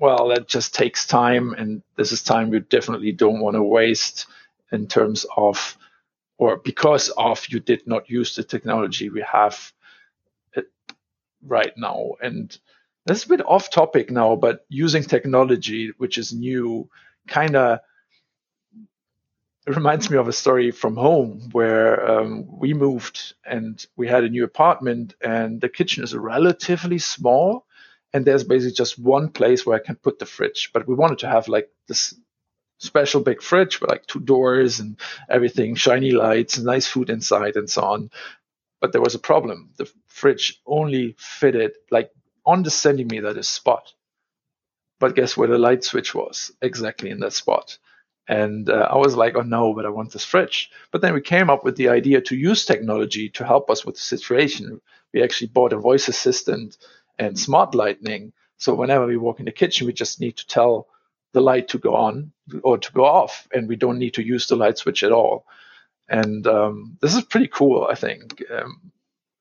well, 0.00 0.28
that 0.28 0.48
just 0.48 0.74
takes 0.74 1.06
time, 1.06 1.52
and 1.52 1.82
this 1.96 2.10
is 2.10 2.22
time 2.22 2.52
you 2.52 2.60
definitely 2.60 3.12
don't 3.12 3.40
want 3.40 3.54
to 3.54 3.62
waste 3.62 4.26
in 4.72 4.86
terms 4.86 5.26
of, 5.36 5.76
or 6.38 6.56
because 6.56 7.10
of 7.10 7.46
you 7.48 7.60
did 7.60 7.86
not 7.86 8.08
use 8.08 8.34
the 8.34 8.42
technology 8.42 9.10
we 9.10 9.22
have 9.30 9.72
right 11.46 11.72
now. 11.76 12.12
And 12.22 12.56
this 13.04 13.18
is 13.18 13.24
a 13.26 13.28
bit 13.28 13.46
off 13.46 13.70
topic 13.70 14.10
now, 14.10 14.36
but 14.36 14.64
using 14.70 15.02
technology, 15.02 15.92
which 15.98 16.16
is 16.16 16.32
new, 16.32 16.88
kind 17.28 17.54
of 17.54 17.80
reminds 19.66 20.10
me 20.10 20.16
of 20.16 20.28
a 20.28 20.32
story 20.32 20.70
from 20.70 20.96
home 20.96 21.50
where 21.52 22.10
um, 22.10 22.46
we 22.58 22.72
moved 22.72 23.34
and 23.44 23.86
we 23.96 24.08
had 24.08 24.24
a 24.24 24.30
new 24.30 24.44
apartment, 24.44 25.14
and 25.20 25.60
the 25.60 25.68
kitchen 25.68 26.02
is 26.02 26.16
relatively 26.16 26.98
small 26.98 27.66
and 28.12 28.24
there's 28.24 28.44
basically 28.44 28.74
just 28.74 28.98
one 28.98 29.28
place 29.30 29.64
where 29.64 29.76
I 29.76 29.84
can 29.84 29.96
put 29.96 30.18
the 30.18 30.26
fridge. 30.26 30.70
But 30.72 30.88
we 30.88 30.94
wanted 30.94 31.18
to 31.20 31.28
have 31.28 31.48
like 31.48 31.70
this 31.88 32.14
special 32.78 33.20
big 33.20 33.42
fridge 33.42 33.80
with 33.80 33.90
like 33.90 34.06
two 34.06 34.20
doors 34.20 34.80
and 34.80 34.98
everything, 35.28 35.74
shiny 35.74 36.10
lights, 36.12 36.58
nice 36.58 36.86
food 36.86 37.10
inside, 37.10 37.56
and 37.56 37.68
so 37.70 37.82
on. 37.82 38.10
But 38.80 38.92
there 38.92 39.02
was 39.02 39.14
a 39.14 39.20
problem. 39.20 39.70
The 39.76 39.90
fridge 40.06 40.60
only 40.66 41.14
fitted 41.18 41.72
like 41.90 42.10
on 42.44 42.62
the 42.62 42.70
centimeter 42.70 43.32
the 43.32 43.42
spot. 43.42 43.92
But 44.98 45.14
guess 45.14 45.36
where 45.36 45.48
the 45.48 45.58
light 45.58 45.84
switch 45.84 46.14
was? 46.14 46.52
Exactly 46.60 47.10
in 47.10 47.20
that 47.20 47.32
spot. 47.32 47.78
And 48.28 48.70
uh, 48.70 48.88
I 48.90 48.96
was 48.96 49.16
like, 49.16 49.34
oh 49.36 49.42
no, 49.42 49.74
but 49.74 49.86
I 49.86 49.90
want 49.90 50.12
this 50.12 50.24
fridge. 50.24 50.70
But 50.92 51.00
then 51.00 51.14
we 51.14 51.20
came 51.20 51.50
up 51.50 51.64
with 51.64 51.76
the 51.76 51.88
idea 51.88 52.20
to 52.22 52.36
use 52.36 52.64
technology 52.64 53.28
to 53.30 53.44
help 53.44 53.70
us 53.70 53.84
with 53.84 53.96
the 53.96 54.02
situation. 54.02 54.80
We 55.12 55.22
actually 55.22 55.48
bought 55.48 55.72
a 55.72 55.78
voice 55.78 56.08
assistant 56.08 56.76
and 57.20 57.38
smart 57.38 57.74
lighting. 57.74 58.32
So 58.56 58.74
whenever 58.74 59.06
we 59.06 59.16
walk 59.16 59.38
in 59.40 59.46
the 59.46 59.52
kitchen, 59.52 59.86
we 59.86 59.92
just 59.92 60.20
need 60.20 60.36
to 60.38 60.46
tell 60.46 60.88
the 61.32 61.40
light 61.40 61.68
to 61.68 61.78
go 61.78 61.94
on 61.94 62.32
or 62.62 62.78
to 62.78 62.92
go 62.92 63.04
off, 63.04 63.46
and 63.54 63.68
we 63.68 63.76
don't 63.76 63.98
need 63.98 64.14
to 64.14 64.22
use 64.22 64.48
the 64.48 64.56
light 64.56 64.78
switch 64.78 65.02
at 65.04 65.12
all. 65.12 65.44
And 66.08 66.46
um, 66.46 66.98
this 67.00 67.14
is 67.14 67.22
pretty 67.22 67.46
cool, 67.48 67.86
I 67.88 67.94
think. 67.94 68.42
Um, 68.50 68.90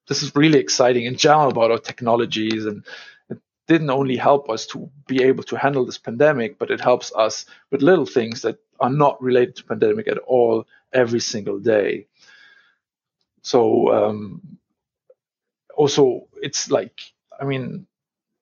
this 0.07 0.21
is 0.23 0.35
really 0.35 0.59
exciting 0.59 1.05
in 1.05 1.15
general 1.17 1.49
about 1.49 1.71
our 1.71 1.79
technologies, 1.79 2.65
and 2.65 2.85
it 3.29 3.39
didn't 3.67 3.89
only 3.89 4.17
help 4.17 4.49
us 4.49 4.67
to 4.67 4.89
be 5.07 5.23
able 5.23 5.43
to 5.43 5.57
handle 5.57 5.85
this 5.85 5.97
pandemic, 5.97 6.59
but 6.59 6.71
it 6.71 6.81
helps 6.81 7.11
us 7.15 7.45
with 7.71 7.81
little 7.81 8.05
things 8.05 8.41
that 8.41 8.57
are 8.79 8.91
not 8.91 9.21
related 9.21 9.55
to 9.55 9.63
pandemic 9.63 10.07
at 10.07 10.19
all 10.19 10.65
every 10.93 11.19
single 11.19 11.59
day. 11.59 12.07
So 13.41 13.61
um, 13.93 14.59
also, 15.75 16.27
it's 16.41 16.69
like 16.69 16.99
I 17.39 17.45
mean, 17.45 17.87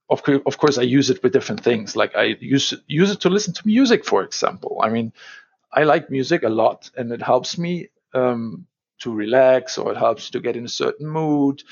of, 0.10 0.22
of 0.46 0.58
course, 0.58 0.78
I 0.78 0.84
use 0.84 1.10
it 1.10 1.22
with 1.24 1.34
different 1.34 1.64
things. 1.64 1.96
Like 1.96 2.16
I 2.16 2.38
use 2.40 2.74
use 2.88 3.12
it 3.12 3.22
to 3.22 3.30
listen 3.30 3.54
to 3.54 3.68
music, 3.68 4.06
for 4.06 4.24
example. 4.24 4.80
I 4.82 4.90
mean, 4.90 5.14
I 5.72 5.84
like 5.84 6.10
music 6.10 6.44
a 6.44 6.50
lot, 6.50 6.90
and 6.96 7.12
it 7.12 7.22
helps 7.22 7.58
me 7.58 7.90
um, 8.14 8.68
to 9.00 9.14
relax, 9.14 9.78
or 9.78 9.92
it 9.92 9.98
helps 9.98 10.30
to 10.32 10.40
get 10.40 10.56
in 10.56 10.66
a 10.66 10.70
certain 10.70 11.08
mood. 11.08 11.64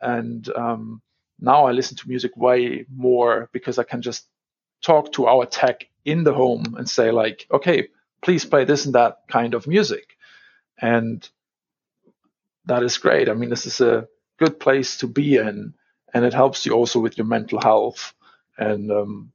And 0.00 0.48
um, 0.56 1.02
now 1.40 1.66
I 1.66 1.72
listen 1.72 1.96
to 1.98 2.08
music 2.08 2.36
way 2.36 2.86
more 2.94 3.48
because 3.52 3.78
I 3.78 3.82
can 3.84 4.02
just 4.02 4.26
talk 4.82 5.12
to 5.12 5.26
our 5.26 5.46
tech 5.46 5.88
in 6.04 6.24
the 6.24 6.32
home 6.32 6.76
and 6.78 6.88
say 6.88 7.10
like, 7.10 7.46
okay, 7.50 7.88
please 8.22 8.44
play 8.44 8.64
this 8.64 8.86
and 8.86 8.94
that 8.94 9.18
kind 9.28 9.54
of 9.54 9.66
music, 9.66 10.16
and 10.80 11.28
that 12.66 12.82
is 12.84 12.98
great. 12.98 13.28
I 13.28 13.34
mean, 13.34 13.50
this 13.50 13.66
is 13.66 13.80
a 13.80 14.06
good 14.38 14.60
place 14.60 14.98
to 14.98 15.08
be 15.08 15.36
in 15.36 15.74
and 16.12 16.24
it 16.24 16.34
helps 16.34 16.66
you 16.66 16.72
also 16.72 17.00
with 17.00 17.18
your 17.18 17.26
mental 17.26 17.60
health. 17.60 18.14
And 18.58 18.90
um, 18.90 19.32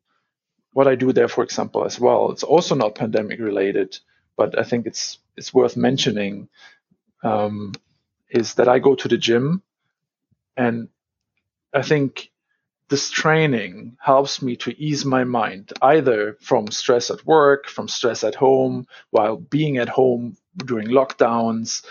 what 0.74 0.88
I 0.88 0.96
do 0.96 1.14
there, 1.14 1.28
for 1.28 1.44
example, 1.44 1.86
as 1.86 2.00
well, 2.00 2.32
it's 2.32 2.44
also 2.44 2.76
not 2.76 2.96
pandemic 2.96 3.40
related, 3.40 3.98
but 4.38 4.58
I 4.60 4.64
think 4.64 4.86
it's 4.86 5.20
it's 5.38 5.54
worth 5.54 5.76
mentioning 5.78 6.50
um, 7.24 7.74
is 8.30 8.56
that 8.56 8.68
I 8.68 8.80
go 8.80 8.96
to 8.96 9.08
the 9.08 9.18
gym, 9.18 9.62
and 10.56 10.90
I 11.74 11.82
think 11.82 12.32
this 12.90 13.10
training 13.10 13.98
helps 14.00 14.42
me 14.42 14.56
to 14.58 14.80
ease 14.80 15.06
my 15.06 15.24
mind 15.24 15.74
either 15.82 16.38
from 16.40 16.68
stress 16.68 17.10
at 17.10 17.26
work, 17.26 17.68
from 17.68 17.88
stress 17.88 18.24
at 18.24 18.36
home, 18.36 18.88
while 19.10 19.38
being 19.38 19.78
at 19.78 19.90
home 19.90 20.38
during 20.58 20.90
lockdowns. 20.90 21.84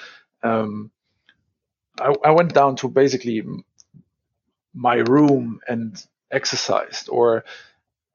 Um, 0.43 0.91
I, 2.00 2.14
I, 2.25 2.31
went 2.31 2.55
down 2.55 2.76
to 2.76 2.88
basically 2.88 3.43
my 4.75 4.97
room 4.97 5.61
and 5.69 6.04
exercised 6.31 7.09
or 7.09 7.45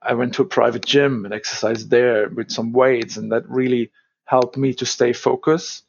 I 0.01 0.13
went 0.13 0.35
to 0.35 0.43
a 0.43 0.45
private 0.45 0.85
gym 0.85 1.25
and 1.25 1.33
exercised 1.33 1.89
there 1.89 2.29
with 2.29 2.51
some 2.51 2.73
weights 2.73 3.17
and 3.17 3.31
that 3.31 3.49
really 3.49 3.91
helped 4.25 4.57
me 4.57 4.73
to 4.75 4.85
stay 4.85 5.13
focused 5.13 5.85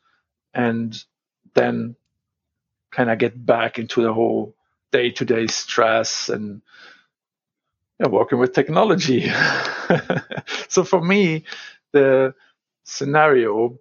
and 0.54 0.96
then 1.54 1.96
kind 2.90 3.10
of 3.10 3.18
get 3.18 3.44
back 3.46 3.78
into 3.78 4.02
the 4.02 4.12
whole 4.12 4.54
day-to-day 4.92 5.46
stress 5.46 6.28
and 6.28 6.62
you 7.98 8.06
know, 8.06 8.08
working 8.08 8.38
with 8.38 8.52
technology. 8.52 9.30
so 10.68 10.84
for 10.84 11.00
me, 11.00 11.44
the 11.92 12.34
scenario 12.84 13.78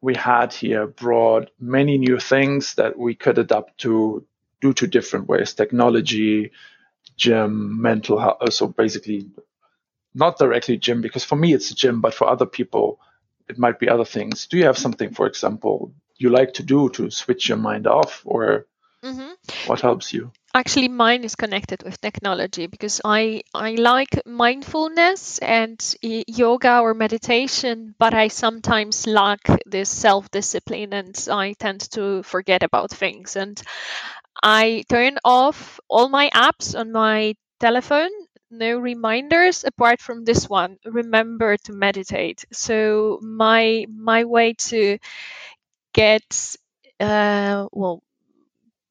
we 0.00 0.14
had 0.14 0.52
here 0.52 0.86
brought 0.86 1.50
many 1.58 1.98
new 1.98 2.18
things 2.18 2.74
that 2.74 2.98
we 2.98 3.14
could 3.14 3.38
adapt 3.38 3.78
to 3.78 4.24
due 4.64 4.72
to 4.72 4.86
different 4.86 5.28
ways 5.28 5.54
technology 5.54 6.50
gym 7.22 7.82
mental 7.88 8.18
health 8.18 8.38
uh, 8.40 8.50
so 8.50 8.66
basically 8.66 9.20
not 10.14 10.38
directly 10.38 10.76
gym 10.76 11.00
because 11.02 11.24
for 11.24 11.36
me 11.36 11.52
it's 11.52 11.70
a 11.70 11.74
gym 11.74 12.00
but 12.00 12.14
for 12.14 12.26
other 12.28 12.46
people 12.46 12.98
it 13.48 13.58
might 13.58 13.78
be 13.78 13.88
other 13.88 14.04
things. 14.04 14.46
Do 14.46 14.56
you 14.56 14.64
have 14.64 14.78
something 14.78 15.12
for 15.12 15.26
example 15.26 15.92
you 16.16 16.30
like 16.30 16.54
to 16.54 16.62
do 16.62 16.88
to 16.90 17.10
switch 17.10 17.48
your 17.48 17.58
mind 17.58 17.86
off 17.86 18.22
or 18.24 18.66
mm-hmm. 19.02 19.32
what 19.66 19.80
helps 19.80 20.12
you? 20.12 20.30
Actually 20.54 20.88
mine 20.88 21.24
is 21.24 21.34
connected 21.34 21.82
with 21.82 22.00
technology 22.00 22.68
because 22.68 23.00
i 23.04 23.42
i 23.52 23.72
like 23.72 24.24
mindfulness 24.24 25.38
and 25.38 25.96
yoga 26.02 26.78
or 26.78 26.94
meditation 26.94 27.94
but 27.98 28.14
i 28.14 28.28
sometimes 28.28 29.06
lack 29.06 29.40
this 29.66 29.90
self-discipline 29.90 30.92
and 30.92 31.28
i 31.30 31.52
tend 31.54 31.80
to 31.90 32.22
forget 32.22 32.62
about 32.62 32.90
things. 32.90 33.36
And 33.36 33.60
I 34.42 34.84
turn 34.88 35.18
off 35.24 35.80
all 35.88 36.08
my 36.08 36.30
apps 36.34 36.78
on 36.78 36.92
my 36.92 37.34
telephone. 37.60 38.10
No 38.50 38.78
reminders 38.78 39.64
apart 39.64 40.00
from 40.00 40.24
this 40.24 40.48
one. 40.48 40.78
Remember 40.84 41.56
to 41.56 41.72
meditate. 41.72 42.44
So 42.52 43.18
my 43.22 43.86
my 43.88 44.24
way 44.24 44.54
to 44.70 44.98
get 45.92 46.56
uh, 47.00 47.66
well 47.72 48.02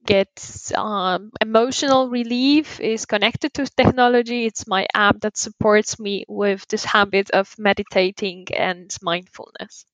get 0.06 0.72
um, 0.76 1.32
emotional 1.40 2.10
relief 2.10 2.80
is 2.80 3.06
connected 3.06 3.54
to 3.54 3.66
technology. 3.66 4.46
It's 4.46 4.68
my 4.68 4.88
app 4.94 5.22
that 5.22 5.38
supports 5.38 6.00
me 6.00 6.26
with 6.28 6.68
this 6.68 6.84
habit 6.84 7.32
of 7.32 7.58
meditating 7.58 8.48
and 8.56 8.96
mindfulness. 9.02 9.86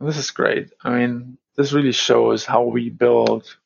This 0.00 0.16
is 0.16 0.30
great. 0.30 0.72
I 0.82 0.90
mean, 0.90 1.38
this 1.56 1.72
really 1.72 1.92
shows 1.92 2.44
how 2.44 2.64
we 2.64 2.90
build 2.90 3.56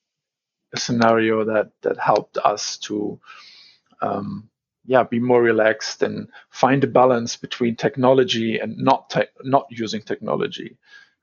scenario 0.76 1.44
that 1.44 1.70
that 1.82 1.98
helped 1.98 2.38
us 2.38 2.76
to 2.78 3.18
um, 4.00 4.48
yeah 4.84 5.02
be 5.02 5.18
more 5.18 5.42
relaxed 5.42 6.02
and 6.02 6.28
find 6.50 6.84
a 6.84 6.88
balance 6.88 7.36
between 7.36 7.76
technology 7.76 8.58
and 8.58 8.76
not 8.76 9.10
te- 9.10 9.34
not 9.42 9.66
using 9.70 10.02
technology 10.02 10.76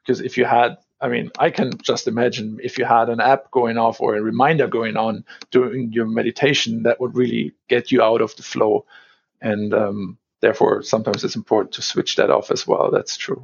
because 0.03 0.21
if 0.21 0.37
you 0.37 0.45
had 0.45 0.77
I 1.01 1.07
mean, 1.07 1.31
I 1.39 1.49
can 1.49 1.77
just 1.79 2.07
imagine 2.07 2.59
if 2.63 2.77
you 2.77 2.85
had 2.85 3.09
an 3.09 3.19
app 3.19 3.49
going 3.49 3.77
off 3.77 3.99
or 3.99 4.15
a 4.15 4.21
reminder 4.21 4.67
going 4.67 4.97
on 4.97 5.25
during 5.49 5.91
your 5.91 6.05
meditation, 6.05 6.83
that 6.83 7.01
would 7.01 7.15
really 7.15 7.53
get 7.67 7.91
you 7.91 8.03
out 8.03 8.21
of 8.21 8.35
the 8.35 8.43
flow. 8.43 8.85
And 9.41 9.73
um, 9.73 10.19
therefore, 10.41 10.83
sometimes 10.83 11.23
it's 11.23 11.35
important 11.35 11.73
to 11.73 11.81
switch 11.81 12.17
that 12.17 12.29
off 12.29 12.51
as 12.51 12.67
well. 12.67 12.91
That's 12.91 13.17
true. 13.17 13.41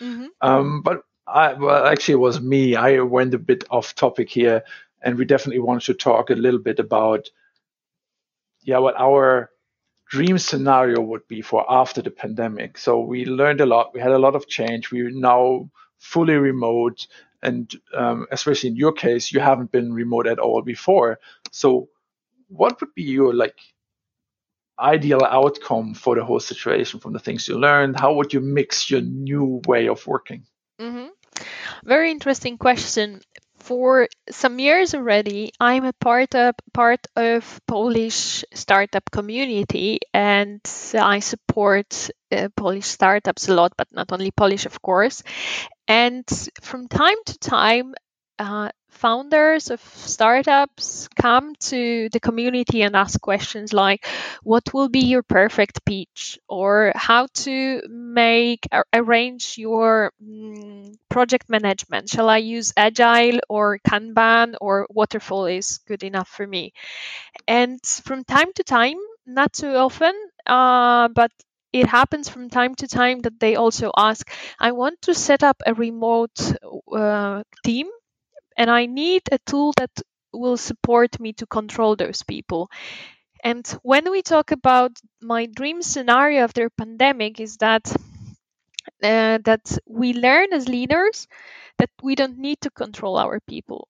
Mm-hmm. 0.00 0.26
Um, 0.42 0.82
but 0.82 1.02
I, 1.26 1.54
well, 1.54 1.86
actually, 1.86 2.14
it 2.14 2.18
was 2.18 2.42
me. 2.42 2.76
I 2.76 3.00
went 3.00 3.32
a 3.32 3.38
bit 3.38 3.64
off 3.70 3.94
topic 3.94 4.28
here 4.28 4.62
and 5.02 5.16
we 5.16 5.24
definitely 5.24 5.60
wanted 5.60 5.84
to 5.86 5.94
talk 5.94 6.30
a 6.30 6.34
little 6.34 6.60
bit 6.60 6.78
about 6.78 7.28
yeah 8.62 8.78
what 8.78 8.98
our 8.98 9.50
dream 10.10 10.38
scenario 10.38 11.00
would 11.00 11.26
be 11.28 11.42
for 11.42 11.64
after 11.68 12.02
the 12.02 12.10
pandemic 12.10 12.78
so 12.78 13.00
we 13.00 13.24
learned 13.24 13.60
a 13.60 13.66
lot 13.66 13.92
we 13.94 14.00
had 14.00 14.12
a 14.12 14.18
lot 14.18 14.34
of 14.34 14.48
change 14.48 14.90
we're 14.90 15.10
now 15.10 15.68
fully 15.98 16.34
remote 16.34 17.06
and 17.42 17.74
um, 17.94 18.26
especially 18.32 18.70
in 18.70 18.76
your 18.76 18.92
case 18.92 19.32
you 19.32 19.40
haven't 19.40 19.70
been 19.70 19.92
remote 19.92 20.26
at 20.26 20.38
all 20.38 20.62
before 20.62 21.18
so 21.52 21.88
what 22.48 22.80
would 22.80 22.94
be 22.94 23.02
your 23.02 23.34
like 23.34 23.58
ideal 24.78 25.22
outcome 25.24 25.94
for 25.94 26.14
the 26.14 26.24
whole 26.24 26.40
situation 26.40 27.00
from 27.00 27.12
the 27.12 27.18
things 27.18 27.48
you 27.48 27.58
learned? 27.58 27.98
How 27.98 28.14
would 28.14 28.32
you 28.32 28.40
mix 28.40 28.90
your 28.90 29.00
new 29.00 29.60
way 29.66 29.88
of 29.88 30.06
working? 30.06 30.44
Mm-hmm. 30.80 31.08
Very 31.84 32.10
interesting 32.10 32.58
question. 32.58 33.20
For 33.68 34.08
some 34.30 34.58
years 34.58 34.94
already, 34.94 35.52
I'm 35.60 35.84
a 35.84 35.92
part 35.92 36.34
of 36.34 36.54
part 36.72 37.06
of 37.16 37.60
Polish 37.66 38.42
startup 38.54 39.10
community, 39.10 40.00
and 40.14 40.60
I 40.94 41.20
support 41.20 42.08
uh, 42.32 42.48
Polish 42.56 42.86
startups 42.86 43.48
a 43.48 43.54
lot, 43.54 43.74
but 43.76 43.88
not 43.92 44.10
only 44.10 44.30
Polish, 44.30 44.64
of 44.64 44.80
course. 44.80 45.22
And 45.86 46.24
from 46.62 46.88
time 46.88 47.18
to 47.26 47.38
time, 47.38 47.94
uh, 48.38 48.70
founders 48.88 49.70
of 49.70 49.80
startups 49.80 51.08
come 51.20 51.54
to 51.56 52.08
the 52.10 52.20
community 52.20 52.82
and 52.82 52.96
ask 52.96 53.20
questions 53.20 53.72
like 53.72 54.06
what 54.42 54.72
will 54.74 54.88
be 54.88 55.00
your 55.00 55.22
perfect 55.22 55.84
pitch? 55.84 56.38
or 56.48 56.92
how 56.94 57.26
to 57.34 57.82
make 57.88 58.66
arrange 58.92 59.56
your 59.58 60.12
mm, 60.22 60.94
project 61.08 61.48
management? 61.48 62.08
Shall 62.08 62.28
i 62.28 62.38
use 62.38 62.72
agile 62.76 63.40
or 63.48 63.78
kanban 63.86 64.54
or 64.60 64.86
waterfall 64.90 65.46
is 65.46 65.78
good 65.86 66.02
enough 66.02 66.28
for 66.28 66.46
me? 66.46 66.72
And 67.48 67.80
from 67.84 68.24
time 68.24 68.52
to 68.54 68.64
time 68.64 68.96
not 69.26 69.52
too 69.52 69.74
often 69.74 70.14
uh, 70.46 71.08
but 71.08 71.30
it 71.72 71.86
happens 71.86 72.28
from 72.28 72.48
time 72.48 72.74
to 72.76 72.88
time 72.88 73.20
that 73.20 73.38
they 73.40 73.56
also 73.56 73.90
ask 73.96 74.30
i 74.58 74.72
want 74.72 75.02
to 75.02 75.12
set 75.14 75.42
up 75.42 75.60
a 75.66 75.74
remote 75.74 76.38
uh, 76.92 77.42
team 77.64 77.86
and 78.58 78.70
I 78.70 78.86
need 78.86 79.22
a 79.32 79.38
tool 79.46 79.72
that 79.78 79.92
will 80.34 80.58
support 80.58 81.20
me 81.20 81.32
to 81.34 81.46
control 81.46 81.96
those 81.96 82.22
people. 82.24 82.70
And 83.44 83.66
when 83.82 84.10
we 84.10 84.22
talk 84.22 84.52
about 84.52 84.92
my 85.22 85.46
dream 85.46 85.82
scenario 85.82 86.42
after 86.44 86.64
the 86.64 86.70
pandemic 86.84 87.40
is 87.40 87.56
that 87.58 87.94
uh, 89.02 89.38
that 89.44 89.78
we 89.86 90.12
learn 90.12 90.52
as 90.52 90.68
leaders 90.68 91.26
that 91.78 91.90
we 92.02 92.14
don't 92.14 92.38
need 92.38 92.60
to 92.62 92.70
control 92.70 93.16
our 93.16 93.40
people. 93.40 93.88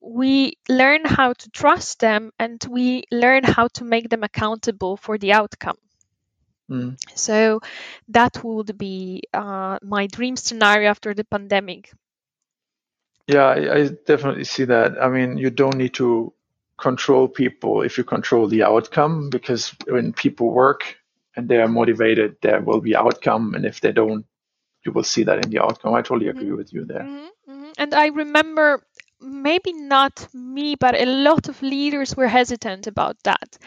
We 0.00 0.54
learn 0.68 1.04
how 1.04 1.34
to 1.34 1.50
trust 1.50 2.00
them 2.00 2.32
and 2.38 2.64
we 2.68 3.04
learn 3.12 3.44
how 3.44 3.68
to 3.74 3.84
make 3.84 4.08
them 4.10 4.24
accountable 4.24 4.96
for 4.96 5.18
the 5.18 5.32
outcome. 5.32 5.78
Mm. 6.70 6.96
So 7.14 7.60
that 8.08 8.42
would 8.44 8.78
be 8.78 9.22
uh, 9.34 9.78
my 9.82 10.06
dream 10.06 10.36
scenario 10.36 10.90
after 10.90 11.14
the 11.14 11.24
pandemic. 11.24 11.92
Yeah, 13.30 13.46
I, 13.46 13.74
I 13.76 13.88
definitely 14.06 14.44
see 14.44 14.64
that. 14.64 15.00
I 15.00 15.08
mean, 15.08 15.38
you 15.38 15.50
don't 15.50 15.76
need 15.76 15.94
to 15.94 16.32
control 16.78 17.28
people 17.28 17.82
if 17.82 17.96
you 17.98 18.04
control 18.04 18.48
the 18.48 18.62
outcome 18.64 19.30
because 19.30 19.74
when 19.86 20.12
people 20.12 20.50
work 20.50 20.96
and 21.36 21.48
they 21.48 21.58
are 21.58 21.68
motivated, 21.68 22.36
there 22.42 22.60
will 22.60 22.80
be 22.80 22.96
outcome, 22.96 23.54
and 23.54 23.64
if 23.64 23.80
they 23.80 23.92
don't, 23.92 24.26
you 24.84 24.92
will 24.92 25.04
see 25.04 25.22
that 25.24 25.44
in 25.44 25.50
the 25.50 25.62
outcome. 25.62 25.94
I 25.94 26.02
totally 26.02 26.28
agree 26.28 26.46
mm-hmm. 26.46 26.56
with 26.56 26.72
you 26.72 26.84
there. 26.84 27.02
Mm-hmm, 27.02 27.52
mm-hmm. 27.52 27.70
And 27.78 27.94
I 27.94 28.06
remember 28.08 28.82
maybe 29.20 29.72
not 29.72 30.26
me, 30.34 30.74
but 30.76 30.94
a 30.94 31.04
lot 31.06 31.48
of 31.48 31.62
leaders 31.62 32.16
were 32.16 32.28
hesitant 32.28 32.86
about 32.86 33.16
that. 33.24 33.58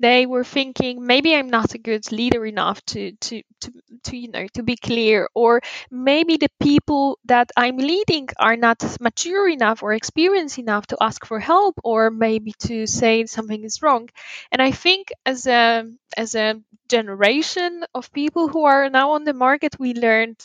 They 0.00 0.26
were 0.26 0.44
thinking 0.44 1.06
maybe 1.06 1.34
I'm 1.34 1.48
not 1.50 1.74
a 1.74 1.78
good 1.78 2.10
leader 2.12 2.44
enough 2.46 2.84
to 2.86 3.12
to 3.12 3.42
to, 3.60 3.72
to 4.04 4.16
you 4.16 4.28
know 4.28 4.46
to 4.54 4.62
be 4.62 4.76
clear, 4.76 5.28
or 5.34 5.60
maybe 5.90 6.36
the 6.36 6.50
people 6.60 7.18
that 7.26 7.50
I'm 7.56 7.78
leading 7.78 8.28
are 8.38 8.56
not 8.56 8.84
mature 9.00 9.48
enough 9.48 9.82
or 9.82 9.92
experienced 9.94 10.58
enough 10.58 10.86
to 10.88 10.98
ask 11.00 11.24
for 11.26 11.40
help, 11.40 11.76
or 11.84 12.10
maybe 12.10 12.52
to 12.68 12.86
say 12.86 13.26
something 13.26 13.64
is 13.64 13.82
wrong. 13.82 14.08
And 14.50 14.60
I 14.62 14.70
think 14.72 15.08
as 15.26 15.46
a 15.46 15.90
as 16.16 16.34
a 16.34 16.60
generation 16.88 17.84
of 17.94 18.12
people 18.12 18.48
who 18.48 18.64
are 18.64 18.90
now 18.90 19.12
on 19.12 19.24
the 19.24 19.34
market, 19.34 19.78
we 19.78 19.94
learned 19.94 20.38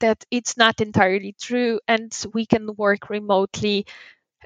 that 0.00 0.24
it's 0.30 0.56
not 0.56 0.80
entirely 0.80 1.34
true 1.40 1.80
and 1.86 2.12
we 2.34 2.46
can 2.46 2.74
work 2.76 3.10
remotely 3.10 3.86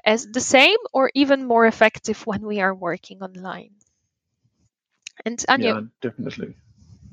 as 0.03 0.27
the 0.27 0.41
same 0.41 0.77
or 0.93 1.11
even 1.15 1.45
more 1.45 1.65
effective 1.65 2.25
when 2.27 2.45
we 2.45 2.61
are 2.61 2.73
working 2.73 3.21
online. 3.21 3.71
And 5.25 5.39
Anjo, 5.49 5.63
yeah, 5.63 5.81
definitely. 6.01 6.55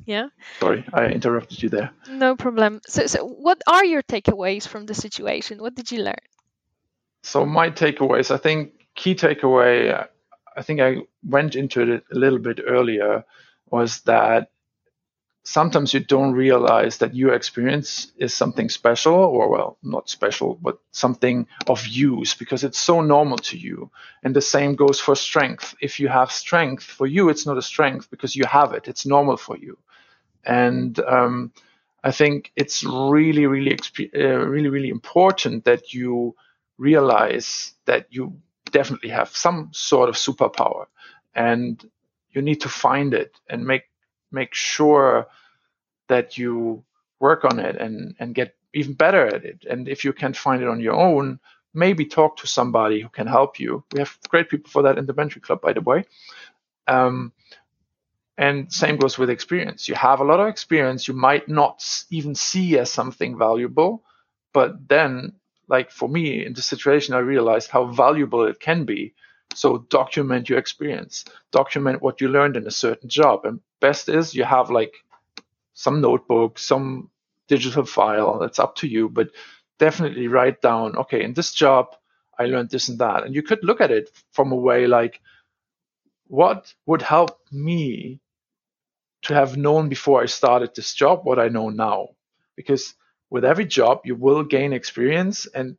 Yeah. 0.04 0.28
Sorry, 0.60 0.84
I 0.92 1.06
interrupted 1.06 1.62
you 1.62 1.68
there. 1.68 1.90
No 2.08 2.36
problem. 2.36 2.80
So, 2.86 3.06
so 3.06 3.24
what 3.24 3.62
are 3.66 3.84
your 3.84 4.02
takeaways 4.02 4.66
from 4.66 4.86
the 4.86 4.94
situation? 4.94 5.62
What 5.62 5.74
did 5.74 5.90
you 5.92 6.02
learn? 6.02 6.24
So 7.22 7.46
my 7.46 7.70
takeaways, 7.70 8.30
I 8.30 8.36
think 8.36 8.72
key 8.94 9.14
takeaway, 9.14 10.06
I 10.56 10.62
think 10.62 10.80
I 10.80 10.96
went 11.24 11.54
into 11.54 11.80
it 11.82 12.04
a 12.12 12.18
little 12.18 12.40
bit 12.40 12.60
earlier, 12.66 13.24
was 13.70 14.00
that 14.02 14.50
sometimes 15.44 15.92
you 15.92 16.00
don't 16.00 16.32
realize 16.32 16.98
that 16.98 17.14
your 17.14 17.34
experience 17.34 18.12
is 18.16 18.32
something 18.32 18.68
special 18.68 19.14
or 19.14 19.48
well 19.48 19.78
not 19.82 20.08
special 20.08 20.58
but 20.62 20.78
something 20.92 21.46
of 21.66 21.86
use 21.86 22.34
because 22.34 22.64
it's 22.64 22.78
so 22.78 23.00
normal 23.00 23.38
to 23.38 23.58
you. 23.58 23.90
And 24.22 24.34
the 24.36 24.40
same 24.40 24.76
goes 24.76 25.00
for 25.00 25.16
strength. 25.16 25.74
If 25.80 25.98
you 25.98 26.08
have 26.08 26.30
strength 26.30 26.84
for 26.84 27.06
you 27.06 27.28
it's 27.28 27.46
not 27.46 27.58
a 27.58 27.62
strength 27.62 28.10
because 28.10 28.36
you 28.36 28.44
have 28.46 28.72
it. 28.72 28.88
It's 28.88 29.06
normal 29.06 29.36
for 29.36 29.56
you. 29.56 29.78
And 30.44 30.98
um, 31.00 31.52
i 32.04 32.10
think 32.10 32.50
it's 32.56 32.84
really 32.84 33.46
really 33.46 33.78
uh, 34.14 34.38
really 34.54 34.68
really 34.68 34.88
important 34.88 35.64
that 35.64 35.94
you 35.94 36.34
realize 36.78 37.74
that 37.84 38.06
you 38.10 38.36
definitely 38.70 39.10
have 39.10 39.28
some 39.36 39.68
sort 39.72 40.08
of 40.08 40.16
superpower 40.16 40.86
and 41.34 41.88
you 42.30 42.42
need 42.42 42.60
to 42.62 42.68
find 42.68 43.14
it 43.14 43.38
and 43.48 43.64
make 43.64 43.84
make 44.32 44.54
sure 44.54 45.26
that 46.08 46.38
you 46.38 46.84
work 47.20 47.44
on 47.44 47.58
it 47.60 47.76
and 47.76 48.14
and 48.18 48.34
get 48.34 48.54
even 48.74 48.94
better 48.94 49.26
at 49.26 49.44
it. 49.44 49.64
And 49.68 49.88
if 49.88 50.04
you 50.04 50.12
can't 50.12 50.36
find 50.36 50.62
it 50.62 50.68
on 50.68 50.80
your 50.80 50.94
own, 50.94 51.38
maybe 51.74 52.06
talk 52.06 52.38
to 52.38 52.46
somebody 52.46 53.00
who 53.00 53.08
can 53.08 53.26
help 53.26 53.60
you. 53.60 53.84
We 53.92 54.00
have 54.00 54.18
great 54.28 54.48
people 54.48 54.70
for 54.70 54.82
that 54.82 54.98
in 54.98 55.06
the 55.06 55.14
Mentoring 55.14 55.42
Club, 55.42 55.60
by 55.60 55.72
the 55.72 55.80
way. 55.80 56.04
Um, 56.86 57.32
and 58.38 58.72
same 58.72 58.96
goes 58.96 59.18
with 59.18 59.30
experience. 59.30 59.88
You 59.88 59.94
have 59.94 60.20
a 60.20 60.24
lot 60.24 60.40
of 60.40 60.48
experience 60.48 61.06
you 61.06 61.14
might 61.14 61.48
not 61.48 61.84
even 62.10 62.34
see 62.34 62.78
as 62.78 62.90
something 62.90 63.38
valuable, 63.38 64.02
but 64.52 64.88
then, 64.88 65.34
like 65.68 65.90
for 65.90 66.08
me 66.08 66.44
in 66.44 66.54
the 66.54 66.62
situation, 66.62 67.14
I 67.14 67.18
realized 67.18 67.70
how 67.70 67.86
valuable 67.86 68.44
it 68.44 68.58
can 68.58 68.84
be. 68.84 69.14
So 69.54 69.78
document 69.90 70.48
your 70.48 70.58
experience, 70.58 71.26
document 71.50 72.02
what 72.02 72.20
you 72.22 72.28
learned 72.28 72.56
in 72.56 72.66
a 72.66 72.70
certain 72.70 73.10
job, 73.10 73.44
and 73.44 73.60
best 73.82 74.08
is 74.08 74.34
you 74.34 74.44
have 74.44 74.70
like 74.70 74.94
some 75.74 76.00
notebook, 76.00 76.58
some 76.58 77.10
digital 77.48 77.84
file. 77.84 78.38
That's 78.40 78.58
up 78.58 78.76
to 78.76 78.86
you, 78.86 79.08
but 79.10 79.28
definitely 79.78 80.28
write 80.28 80.62
down, 80.62 80.96
okay, 80.96 81.22
in 81.22 81.34
this 81.34 81.52
job, 81.52 81.94
I 82.38 82.46
learned 82.46 82.70
this 82.70 82.88
and 82.88 82.98
that. 83.00 83.24
And 83.24 83.34
you 83.34 83.42
could 83.42 83.62
look 83.62 83.80
at 83.82 83.90
it 83.90 84.10
from 84.32 84.52
a 84.52 84.56
way 84.56 84.86
like, 84.86 85.20
what 86.28 86.72
would 86.86 87.02
help 87.02 87.38
me 87.50 88.20
to 89.22 89.34
have 89.34 89.56
known 89.56 89.88
before 89.88 90.22
I 90.22 90.26
started 90.26 90.70
this 90.74 90.94
job 90.94 91.20
what 91.24 91.38
I 91.38 91.48
know 91.48 91.68
now? 91.68 92.08
Because 92.56 92.94
with 93.30 93.44
every 93.44 93.66
job, 93.66 94.00
you 94.04 94.14
will 94.14 94.44
gain 94.44 94.72
experience, 94.72 95.46
and 95.54 95.76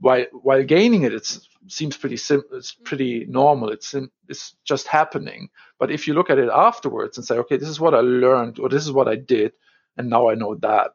while 0.00 0.24
while 0.32 0.62
gaining 0.64 1.02
it, 1.02 1.12
it 1.12 1.38
seems 1.66 1.96
pretty 1.96 2.16
simple. 2.16 2.56
It's 2.56 2.72
pretty 2.72 3.26
normal. 3.28 3.70
It's 3.70 3.94
it's 4.28 4.54
just 4.64 4.86
happening. 4.86 5.50
But 5.78 5.90
if 5.90 6.06
you 6.06 6.14
look 6.14 6.30
at 6.30 6.38
it 6.38 6.50
afterwards 6.52 7.18
and 7.18 7.26
say, 7.26 7.36
okay, 7.38 7.56
this 7.56 7.68
is 7.68 7.80
what 7.80 7.94
I 7.94 8.00
learned, 8.00 8.58
or 8.58 8.68
this 8.68 8.84
is 8.84 8.92
what 8.92 9.08
I 9.08 9.16
did, 9.16 9.52
and 9.96 10.08
now 10.08 10.28
I 10.30 10.34
know 10.34 10.54
that. 10.56 10.92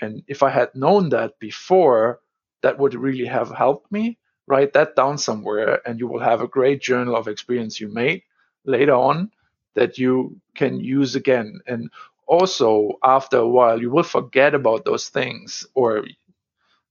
And 0.00 0.22
if 0.26 0.42
I 0.42 0.50
had 0.50 0.74
known 0.74 1.10
that 1.10 1.38
before, 1.38 2.20
that 2.62 2.78
would 2.78 2.94
really 2.94 3.26
have 3.26 3.50
helped 3.50 3.90
me. 3.92 4.18
Write 4.46 4.74
that 4.74 4.96
down 4.96 5.16
somewhere, 5.18 5.80
and 5.86 5.98
you 5.98 6.06
will 6.06 6.20
have 6.20 6.42
a 6.42 6.48
great 6.48 6.82
journal 6.82 7.16
of 7.16 7.28
experience 7.28 7.80
you 7.80 7.88
made 7.88 8.22
later 8.64 8.94
on 8.94 9.30
that 9.74 9.96
you 9.96 10.40
can 10.54 10.80
use 10.80 11.14
again. 11.14 11.60
And 11.66 11.90
also, 12.26 12.98
after 13.02 13.38
a 13.38 13.48
while, 13.48 13.80
you 13.80 13.90
will 13.90 14.02
forget 14.02 14.54
about 14.54 14.84
those 14.84 15.08
things, 15.08 15.66
or 15.74 16.04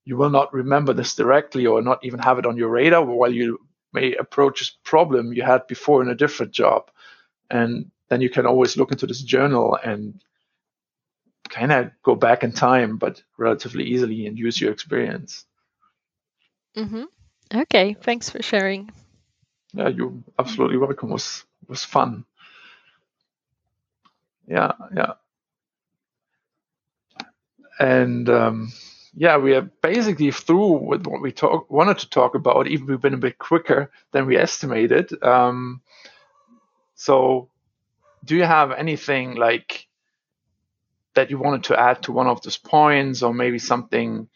you 0.05 0.17
will 0.17 0.29
not 0.29 0.53
remember 0.53 0.93
this 0.93 1.15
directly 1.15 1.65
or 1.65 1.81
not 1.81 2.03
even 2.03 2.19
have 2.19 2.39
it 2.39 2.45
on 2.45 2.57
your 2.57 2.69
radar 2.69 3.03
while 3.05 3.31
you 3.31 3.59
may 3.93 4.15
approach 4.15 4.59
this 4.59 4.75
problem 4.83 5.33
you 5.33 5.43
had 5.43 5.67
before 5.67 6.01
in 6.01 6.09
a 6.09 6.15
different 6.15 6.51
job. 6.51 6.89
And 7.49 7.91
then 8.09 8.21
you 8.21 8.29
can 8.29 8.45
always 8.45 8.75
look 8.75 8.91
into 8.91 9.07
this 9.07 9.21
journal 9.21 9.77
and 9.81 10.21
kind 11.49 11.71
of 11.71 11.91
go 12.01 12.15
back 12.15 12.43
in 12.43 12.51
time, 12.51 12.97
but 12.97 13.21
relatively 13.37 13.85
easily 13.85 14.25
and 14.25 14.37
use 14.37 14.59
your 14.59 14.71
experience. 14.71 15.45
Mm-hmm. 16.75 17.03
Okay, 17.53 17.95
thanks 18.01 18.29
for 18.29 18.41
sharing. 18.41 18.89
Yeah, 19.73 19.89
you're 19.89 20.13
absolutely 20.37 20.77
welcome. 20.77 21.09
It 21.09 21.13
was 21.13 21.43
was 21.67 21.83
fun. 21.83 22.25
Yeah, 24.47 24.71
yeah. 24.95 25.13
And 27.79 28.29
um, 28.29 28.71
yeah, 29.15 29.37
we 29.37 29.53
are 29.53 29.61
basically 29.61 30.31
through 30.31 30.87
with 30.87 31.05
what 31.05 31.21
we 31.21 31.31
talk, 31.31 31.69
wanted 31.69 31.99
to 31.99 32.09
talk 32.09 32.35
about. 32.35 32.67
Even 32.67 32.87
we've 32.87 33.01
been 33.01 33.13
a 33.13 33.17
bit 33.17 33.37
quicker 33.37 33.91
than 34.11 34.25
we 34.25 34.37
estimated. 34.37 35.11
Um, 35.23 35.81
so 36.95 37.49
do 38.25 38.35
you 38.35 38.43
have 38.43 38.71
anything 38.71 39.35
like 39.35 39.87
that 41.13 41.29
you 41.29 41.37
wanted 41.37 41.65
to 41.65 41.79
add 41.79 42.01
to 42.03 42.11
one 42.11 42.27
of 42.27 42.41
those 42.41 42.57
points, 42.57 43.21
or 43.21 43.33
maybe 43.33 43.59
something 43.59 44.27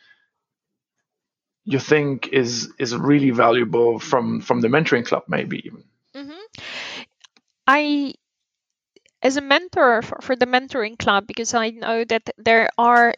you 1.63 1.79
think 1.79 2.29
is 2.31 2.71
is 2.77 2.95
really 2.95 3.31
valuable 3.31 3.97
from 3.97 4.41
from 4.41 4.61
the 4.61 4.67
mentoring 4.67 5.05
club, 5.05 5.23
maybe 5.27 5.65
even? 5.65 5.83
Mm-hmm. 6.13 6.61
I 7.65 8.13
as 9.23 9.37
a 9.37 9.41
mentor 9.41 10.03
for, 10.03 10.19
for 10.21 10.35
the 10.35 10.45
mentoring 10.45 10.99
club 10.99 11.25
because 11.25 11.55
I 11.55 11.71
know 11.71 12.03
that 12.03 12.29
there 12.37 12.69
are 12.77 13.15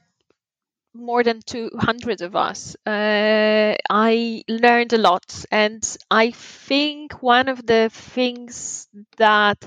more 0.99 1.23
than 1.23 1.41
200 1.41 2.21
of 2.21 2.35
us. 2.35 2.75
Uh, 2.85 3.75
I 3.89 4.43
learned 4.47 4.93
a 4.93 4.97
lot, 4.97 5.45
and 5.51 5.81
I 6.12 6.31
think 6.31 7.21
one 7.23 7.49
of 7.49 7.65
the 7.65 7.89
things 7.91 8.88
that 9.17 9.65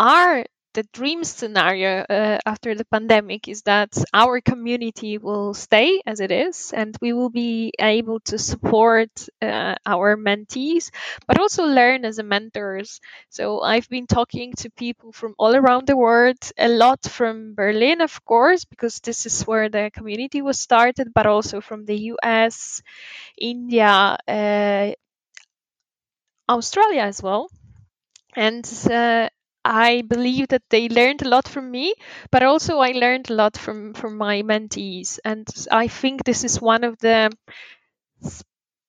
are 0.00 0.44
the 0.76 0.84
dream 0.92 1.24
scenario 1.24 2.04
uh, 2.04 2.38
after 2.46 2.74
the 2.74 2.84
pandemic 2.84 3.48
is 3.48 3.62
that 3.62 3.90
our 4.12 4.40
community 4.42 5.18
will 5.18 5.54
stay 5.54 6.00
as 6.06 6.20
it 6.20 6.30
is 6.30 6.72
and 6.76 6.96
we 7.00 7.12
will 7.14 7.30
be 7.30 7.72
able 7.80 8.20
to 8.20 8.38
support 8.38 9.10
uh, 9.42 9.74
our 9.86 10.16
mentees 10.16 10.90
but 11.26 11.38
also 11.40 11.64
learn 11.64 12.04
as 12.04 12.22
mentors. 12.22 13.00
So 13.30 13.62
i've 13.62 13.88
been 13.88 14.06
talking 14.06 14.52
to 14.58 14.70
people 14.70 15.12
from 15.12 15.34
all 15.38 15.56
around 15.56 15.86
the 15.86 15.96
world 15.96 16.38
a 16.58 16.68
lot 16.68 17.02
from 17.08 17.54
berlin 17.54 18.00
of 18.02 18.24
course 18.24 18.64
because 18.66 19.00
this 19.00 19.26
is 19.26 19.42
where 19.48 19.68
the 19.70 19.90
community 19.92 20.42
was 20.42 20.58
started 20.60 21.08
but 21.14 21.26
also 21.26 21.60
from 21.60 21.84
the 21.86 21.96
us 22.22 22.82
india 23.38 24.18
uh, 24.28 24.92
australia 26.48 27.02
as 27.02 27.22
well. 27.22 27.48
And 28.36 28.64
uh, 28.90 29.30
I 29.66 30.02
believe 30.02 30.48
that 30.48 30.62
they 30.70 30.88
learned 30.88 31.22
a 31.22 31.28
lot 31.28 31.48
from 31.48 31.70
me, 31.70 31.94
but 32.30 32.42
also 32.42 32.78
I 32.78 32.92
learned 32.92 33.30
a 33.30 33.34
lot 33.34 33.56
from 33.56 33.94
from 33.94 34.16
my 34.16 34.42
mentees, 34.42 35.18
and 35.24 35.46
I 35.70 35.88
think 35.88 36.24
this 36.24 36.44
is 36.44 36.60
one 36.60 36.84
of 36.84 36.98
the 36.98 37.30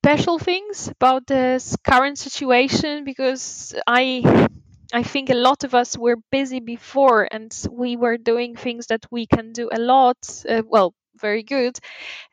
special 0.04 0.40
things 0.40 0.88
about 0.88 1.28
this 1.28 1.76
current 1.88 2.18
situation 2.18 3.04
because 3.04 3.76
I 3.86 4.48
I 4.94 5.04
think 5.04 5.30
a 5.30 5.36
lot 5.36 5.64
of 5.66 5.76
us 5.76 5.98
were 5.98 6.18
busy 6.32 6.60
before 6.62 7.28
and 7.32 7.52
we 7.72 7.98
were 7.98 8.18
doing 8.18 8.56
things 8.56 8.88
that 8.88 9.06
we 9.12 9.28
can 9.28 9.52
do 9.54 9.70
a 9.72 9.80
lot, 9.80 10.18
uh, 10.50 10.64
well, 10.66 10.94
very 11.16 11.44
good, 11.44 11.78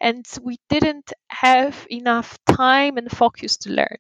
and 0.01 0.27
we 0.43 0.59
didn't 0.69 1.13
have 1.31 1.87
enough 1.91 2.39
time 2.47 2.99
and 2.99 3.11
focus 3.11 3.57
to 3.59 3.71
learn. 3.71 3.99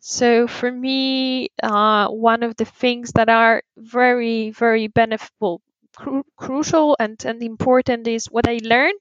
So 0.00 0.46
for 0.46 0.70
me, 0.70 1.50
uh, 1.62 2.08
one 2.08 2.42
of 2.42 2.56
the 2.56 2.64
things 2.64 3.12
that 3.12 3.28
are 3.28 3.62
very, 3.76 4.50
very 4.50 4.86
beneficial, 4.88 5.60
cru- 5.96 6.24
crucial, 6.36 6.96
and, 6.98 7.22
and 7.24 7.42
important 7.42 8.06
is 8.06 8.26
what 8.26 8.48
I 8.48 8.60
learned 8.62 9.00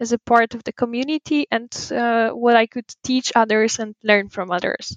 as 0.00 0.12
a 0.12 0.18
part 0.18 0.54
of 0.54 0.64
the 0.64 0.72
community 0.72 1.46
and 1.50 1.70
uh, 1.92 2.30
what 2.30 2.56
I 2.56 2.66
could 2.66 2.86
teach 3.02 3.32
others 3.36 3.78
and 3.78 3.94
learn 4.02 4.28
from 4.28 4.50
others. 4.50 4.96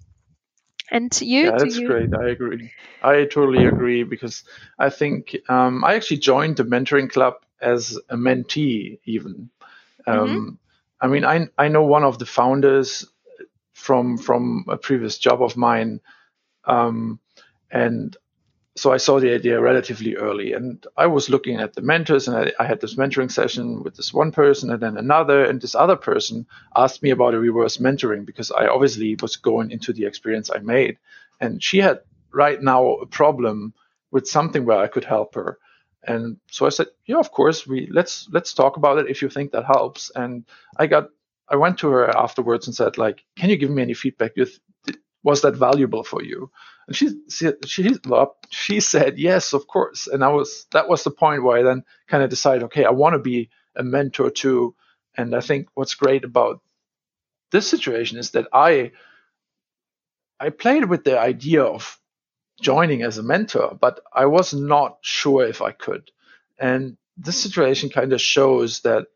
And 0.90 1.16
you? 1.22 1.46
Yeah, 1.46 1.58
that's 1.58 1.78
you... 1.78 1.88
great. 1.88 2.14
I 2.14 2.30
agree. 2.30 2.72
I 3.02 3.26
totally 3.26 3.66
agree 3.66 4.04
because 4.04 4.44
I 4.78 4.90
think 4.90 5.36
um, 5.48 5.84
I 5.84 5.96
actually 5.96 6.18
joined 6.18 6.58
the 6.58 6.64
mentoring 6.64 7.10
club 7.10 7.36
as 7.62 7.98
a 8.10 8.18
mentee, 8.18 9.00
even. 9.06 9.50
Um, 10.06 10.18
mm-hmm. 10.18 10.50
I 11.00 11.08
mean, 11.08 11.26
I 11.26 11.48
I 11.58 11.70
know 11.70 11.84
one 11.84 12.04
of 12.04 12.20
the 12.20 12.26
founders 12.26 13.06
from 13.74 14.18
from 14.18 14.66
a 14.68 14.78
previous 14.78 15.18
job 15.18 15.42
of 15.42 15.58
mine, 15.58 16.02
um, 16.66 17.20
and 17.72 18.16
so 18.76 18.92
I 18.92 18.98
saw 18.98 19.20
the 19.20 19.34
idea 19.34 19.60
relatively 19.60 20.16
early. 20.16 20.54
And 20.54 20.86
I 20.96 21.08
was 21.08 21.30
looking 21.30 21.60
at 21.60 21.74
the 21.74 21.82
mentors, 21.82 22.28
and 22.28 22.38
I, 22.38 22.52
I, 22.60 22.66
had 22.66 22.80
this 22.80 22.96
mentoring 22.96 23.32
session 23.32 23.84
with 23.84 23.96
this 23.96 24.14
one 24.14 24.32
person, 24.32 24.72
and 24.72 24.82
then 24.82 24.98
another, 24.98 25.44
and 25.44 25.62
this 25.62 25.76
other 25.76 25.98
person 25.98 26.48
asked 26.76 27.04
me 27.04 27.10
about 27.10 27.34
a 27.34 27.40
reverse 27.40 27.78
mentoring 27.78 28.26
because 28.26 28.50
I 28.50 28.68
obviously 28.68 29.18
was 29.22 29.36
going 29.36 29.72
into 29.72 29.92
the 29.92 30.06
experience 30.06 30.50
I 30.50 30.60
made, 30.60 30.98
and 31.40 31.62
she 31.62 31.80
had 31.80 32.02
right 32.32 32.62
now 32.62 32.94
a 32.96 33.06
problem 33.06 33.74
with 34.10 34.28
something 34.28 34.66
where 34.66 34.80
I 34.80 34.88
could 34.88 35.06
help 35.06 35.36
her. 35.36 35.58
And 36.04 36.38
so 36.50 36.66
I 36.66 36.70
said, 36.70 36.88
yeah, 37.06 37.18
of 37.18 37.32
course, 37.32 37.68
we 37.68 37.88
let's 37.92 38.28
let's 38.32 38.54
talk 38.54 38.78
about 38.78 38.98
it 39.00 39.10
if 39.10 39.22
you 39.22 39.30
think 39.30 39.52
that 39.52 39.66
helps. 39.66 40.12
And 40.16 40.46
I 40.78 40.88
got 40.88 41.10
I 41.52 41.58
went 41.58 41.80
to 41.80 41.90
her 41.90 42.10
afterwards 42.18 42.68
and 42.68 42.76
said, 42.76 42.98
like, 42.98 43.24
can 43.38 43.50
you 43.50 43.58
give 43.58 43.70
me 43.70 43.82
any 43.82 43.94
feedback? 43.94 44.32
Was 45.24 45.42
that 45.42 45.56
valuable 45.56 46.04
for 46.04 46.24
you? 46.24 46.50
And 46.88 46.96
she 46.96 47.10
she 47.30 47.52
she 47.66 48.80
said 48.80 49.20
yes, 49.20 49.54
of 49.54 49.68
course. 49.68 50.08
And 50.08 50.24
I 50.24 50.30
was 50.30 50.66
that 50.72 50.88
was 50.90 51.04
the 51.04 51.12
point 51.12 51.44
where 51.44 51.60
I 51.60 51.64
then 51.64 51.84
kind 52.08 52.24
of 52.24 52.30
decided, 52.30 52.64
okay, 52.64 52.86
I 52.86 52.92
want 52.92 53.14
to 53.14 53.20
be 53.20 53.50
a 53.76 53.84
mentor 53.84 54.30
too. 54.30 54.76
And 55.16 55.36
I 55.36 55.42
think 55.42 55.68
what's 55.74 55.96
great 55.96 56.24
about 56.24 56.62
this 57.52 57.68
situation 57.68 58.18
is 58.18 58.32
that 58.32 58.48
I 58.54 58.94
I 60.40 60.50
played 60.50 60.86
with 60.86 61.04
the 61.04 61.20
idea 61.20 61.64
of 61.64 62.00
joining 62.62 63.04
as 63.04 63.18
a 63.18 63.24
mentor, 63.24 63.78
but 63.80 64.00
I 64.14 64.26
was 64.26 64.54
not 64.54 64.98
sure 65.02 65.46
if 65.46 65.62
I 65.62 65.72
could. 65.72 66.10
And 66.58 66.98
this 67.18 67.42
situation 67.42 67.90
kind 67.90 68.14
of 68.14 68.22
shows 68.22 68.82
that 68.82 69.08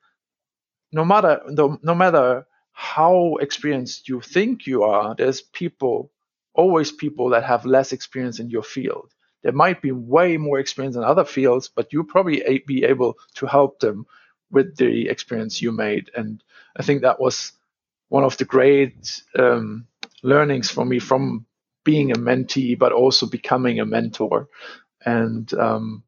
no 0.96 1.06
matter 1.06 1.42
no, 1.50 1.80
no 1.84 1.96
matter 1.96 2.48
how 2.74 3.38
experienced 3.42 4.10
you 4.10 4.22
think 4.22 4.68
you 4.68 4.84
are, 4.84 5.16
there's 5.16 5.42
people, 5.44 6.12
always 6.56 6.92
people 6.94 7.32
that 7.32 7.46
have 7.46 7.66
less 7.68 7.94
experience 7.94 8.40
in 8.40 8.50
your 8.52 8.64
field. 8.64 9.12
There 9.44 9.54
might 9.54 9.82
be 9.84 9.94
way 9.94 10.38
more 10.38 10.60
experience 10.60 10.98
in 10.98 11.04
other 11.06 11.26
fields, 11.26 11.70
but 11.76 11.94
you 11.94 12.04
probably 12.06 12.64
be 12.68 12.86
able 12.86 13.18
to 13.36 13.48
help 13.48 13.80
them 13.82 14.08
with 14.52 14.78
the 14.78 15.10
experience 15.10 15.62
you 15.62 15.74
made. 15.74 16.12
And 16.16 16.44
I 16.78 16.84
think 16.84 17.04
that 17.04 17.22
was 17.22 17.54
one 18.10 18.26
of 18.26 18.38
the 18.38 18.46
great 18.46 19.24
um, 19.40 19.88
learnings 20.24 20.72
for 20.72 20.86
me 20.86 21.00
from 21.00 21.48
being 21.86 22.12
a 22.12 22.16
mentee, 22.18 22.80
but 22.80 22.94
also 22.94 23.28
becoming 23.28 23.80
a 23.82 23.86
mentor. 23.88 24.50
And 25.06 25.54
um, 25.56 26.04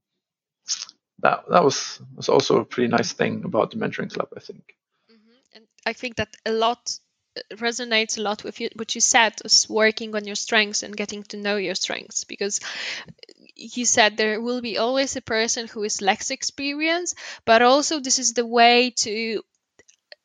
that 1.22 1.46
that 1.52 1.66
was 1.66 2.02
was 2.18 2.30
also 2.30 2.62
a 2.62 2.66
pretty 2.66 2.90
nice 2.90 3.14
thing 3.14 3.44
about 3.46 3.72
the 3.72 3.78
mentoring 3.78 4.14
club, 4.14 4.30
I 4.38 4.42
think. 4.42 4.77
I 5.88 5.94
think 5.94 6.18
that 6.18 6.36
a 6.46 6.52
lot 6.52 7.00
uh, 7.38 7.42
resonates 7.56 8.18
a 8.18 8.22
lot 8.22 8.44
with 8.44 8.60
you, 8.60 8.70
what 8.76 8.96
you 8.96 9.02
said 9.02 9.34
is 9.46 9.70
working 9.70 10.16
on 10.16 10.26
your 10.26 10.36
strengths 10.36 10.84
and 10.84 10.96
getting 10.98 11.24
to 11.24 11.38
know 11.38 11.58
your 11.58 11.76
strengths 11.76 12.26
because 12.26 12.60
you 13.56 13.86
said 13.86 14.18
there 14.18 14.42
will 14.42 14.62
be 14.62 14.78
always 14.78 15.16
a 15.16 15.22
person 15.22 15.68
who 15.68 15.84
is 15.84 16.02
less 16.02 16.30
experienced 16.30 17.16
but 17.46 17.62
also 17.62 18.00
this 18.00 18.20
is 18.20 18.34
the 18.34 18.46
way 18.46 18.92
to 18.92 19.42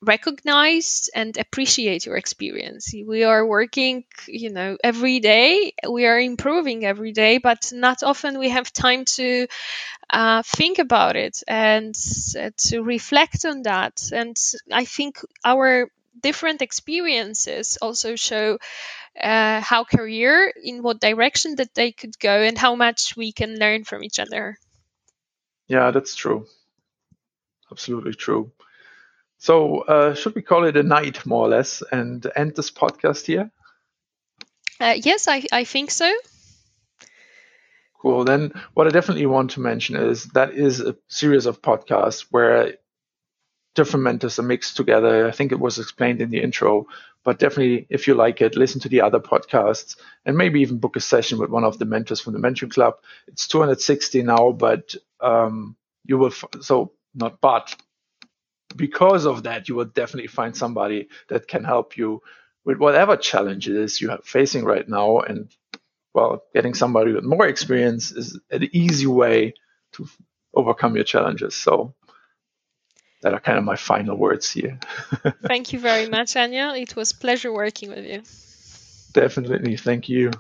recognize 0.03 1.09
and 1.15 1.37
appreciate 1.39 2.07
your 2.07 2.17
experience. 2.17 2.93
We 2.93 3.25
are 3.25 3.47
working 3.47 4.05
you 4.27 4.51
know 4.51 4.77
every 4.83 5.21
day. 5.21 5.75
We 5.89 6.07
are 6.07 6.19
improving 6.19 6.85
every 6.85 7.13
day 7.13 7.39
but 7.39 7.73
not 7.73 8.03
often 8.03 8.39
we 8.39 8.51
have 8.51 8.73
time 8.73 9.05
to 9.17 9.47
uh, 10.11 10.43
think 10.45 10.79
about 10.79 11.17
it 11.17 11.43
and 11.47 11.95
uh, 12.39 12.51
to 12.69 12.83
reflect 12.83 13.45
on 13.45 13.63
that. 13.63 14.11
And 14.13 14.37
i 14.73 14.85
think 14.85 15.21
our 15.45 15.89
different 16.21 16.63
experiences 16.63 17.79
also 17.81 18.17
show 18.17 18.59
uh, 19.21 19.61
how 19.61 19.85
career 19.85 20.53
in 20.63 20.83
what 20.83 21.01
direction 21.01 21.57
that 21.57 21.75
they 21.75 21.93
could 21.93 22.19
go 22.19 22.43
and 22.43 22.59
how 22.59 22.75
much 22.75 23.17
we 23.17 23.33
can 23.33 23.59
learn 23.59 23.85
from 23.85 24.03
each 24.05 24.19
other. 24.19 24.59
Yeah 25.69 25.91
that's 25.91 26.15
true. 26.15 26.47
Absolutely 27.71 28.15
true 28.15 28.53
so, 29.43 29.81
uh, 29.81 30.15
should 30.15 30.37
we 30.37 30.43
call 30.43 30.67
it 30.67 30.77
a 30.77 30.85
night, 30.85 31.27
more 31.27 31.47
or 31.47 31.49
less, 31.49 31.83
and 31.91 32.25
end 32.37 32.55
this 32.55 32.71
podcast 32.71 33.27
here? 33.27 33.51
Uh, 34.79 34.95
yes, 34.97 35.27
I, 35.27 35.43
I 35.51 35.65
think 35.65 35.91
so. 35.91 36.15
Cool. 38.01 38.23
Then, 38.23 38.53
what 38.75 38.87
I 38.87 38.91
definitely 38.91 39.27
want 39.27 39.51
to 39.51 39.61
mention 39.61 39.97
is 39.97 40.27
that 40.27 40.53
is 40.53 40.79
a 40.79 40.95
series 41.09 41.47
of 41.47 41.61
podcasts 41.61 42.27
where 42.31 42.75
different 43.75 44.05
mentors 44.05 44.39
are 44.39 44.45
mixed 44.45 44.77
together. 44.77 45.27
I 45.27 45.33
think 45.33 45.51
it 45.51 45.59
was 45.59 45.81
explained 45.81 46.21
in 46.21 46.31
the 46.31 46.41
intro, 46.41 46.87
but 47.25 47.41
definitely, 47.41 47.89
if 47.91 48.07
you 48.07 48.15
like 48.15 48.41
it, 48.43 48.55
listen 48.55 48.81
to 48.83 48.89
the 48.89 49.01
other 49.01 49.19
podcasts 49.19 49.97
and 50.25 50.37
maybe 50.37 50.61
even 50.61 50.79
book 50.79 50.95
a 50.95 51.01
session 51.01 51.41
with 51.41 51.51
one 51.51 51.65
of 51.65 51.81
the 51.81 51.85
mentors 51.85 52.21
from 52.21 52.33
the 52.33 52.39
Mentoring 52.39 52.73
Club. 52.73 52.95
It's 53.27 53.49
260 53.49 54.23
now, 54.23 54.53
but 54.53 54.95
um, 55.21 55.75
you 56.05 56.17
will, 56.17 56.29
f- 56.29 56.45
so 56.61 56.93
not 57.13 57.41
but, 57.41 57.75
because 58.77 59.27
of 59.27 59.45
that, 59.45 59.69
you 59.69 59.75
will 59.75 59.87
definitely 59.87 60.29
find 60.29 60.57
somebody 60.57 61.09
that 61.29 61.49
can 61.49 61.65
help 61.65 61.97
you 61.97 62.23
with 62.65 62.79
whatever 62.79 63.17
challenge 63.17 63.69
it 63.69 63.77
is 63.77 64.01
you're 64.01 64.19
facing 64.25 64.65
right 64.65 64.89
now. 64.89 65.21
And 65.21 65.51
well, 66.15 66.43
getting 66.55 66.75
somebody 66.75 67.13
with 67.13 67.25
more 67.25 67.47
experience 67.47 68.13
is 68.13 68.39
an 68.51 68.69
easy 68.73 69.07
way 69.07 69.55
to 69.93 70.09
overcome 70.55 70.95
your 70.95 71.05
challenges. 71.05 71.55
So 71.55 71.95
that 73.23 73.33
are 73.33 73.41
kind 73.41 73.59
of 73.59 73.65
my 73.65 73.77
final 73.77 74.17
words 74.17 74.51
here. 74.51 74.79
Thank 75.45 75.73
you 75.73 75.79
very 75.79 76.09
much, 76.09 76.35
Anjo. 76.35 76.81
It 76.81 76.95
was 76.97 77.13
pleasure 77.13 77.53
working 77.53 77.91
with 77.91 78.05
you. 78.05 78.23
Definitely. 79.13 79.77
Thank 79.77 80.09
you. 80.09 80.31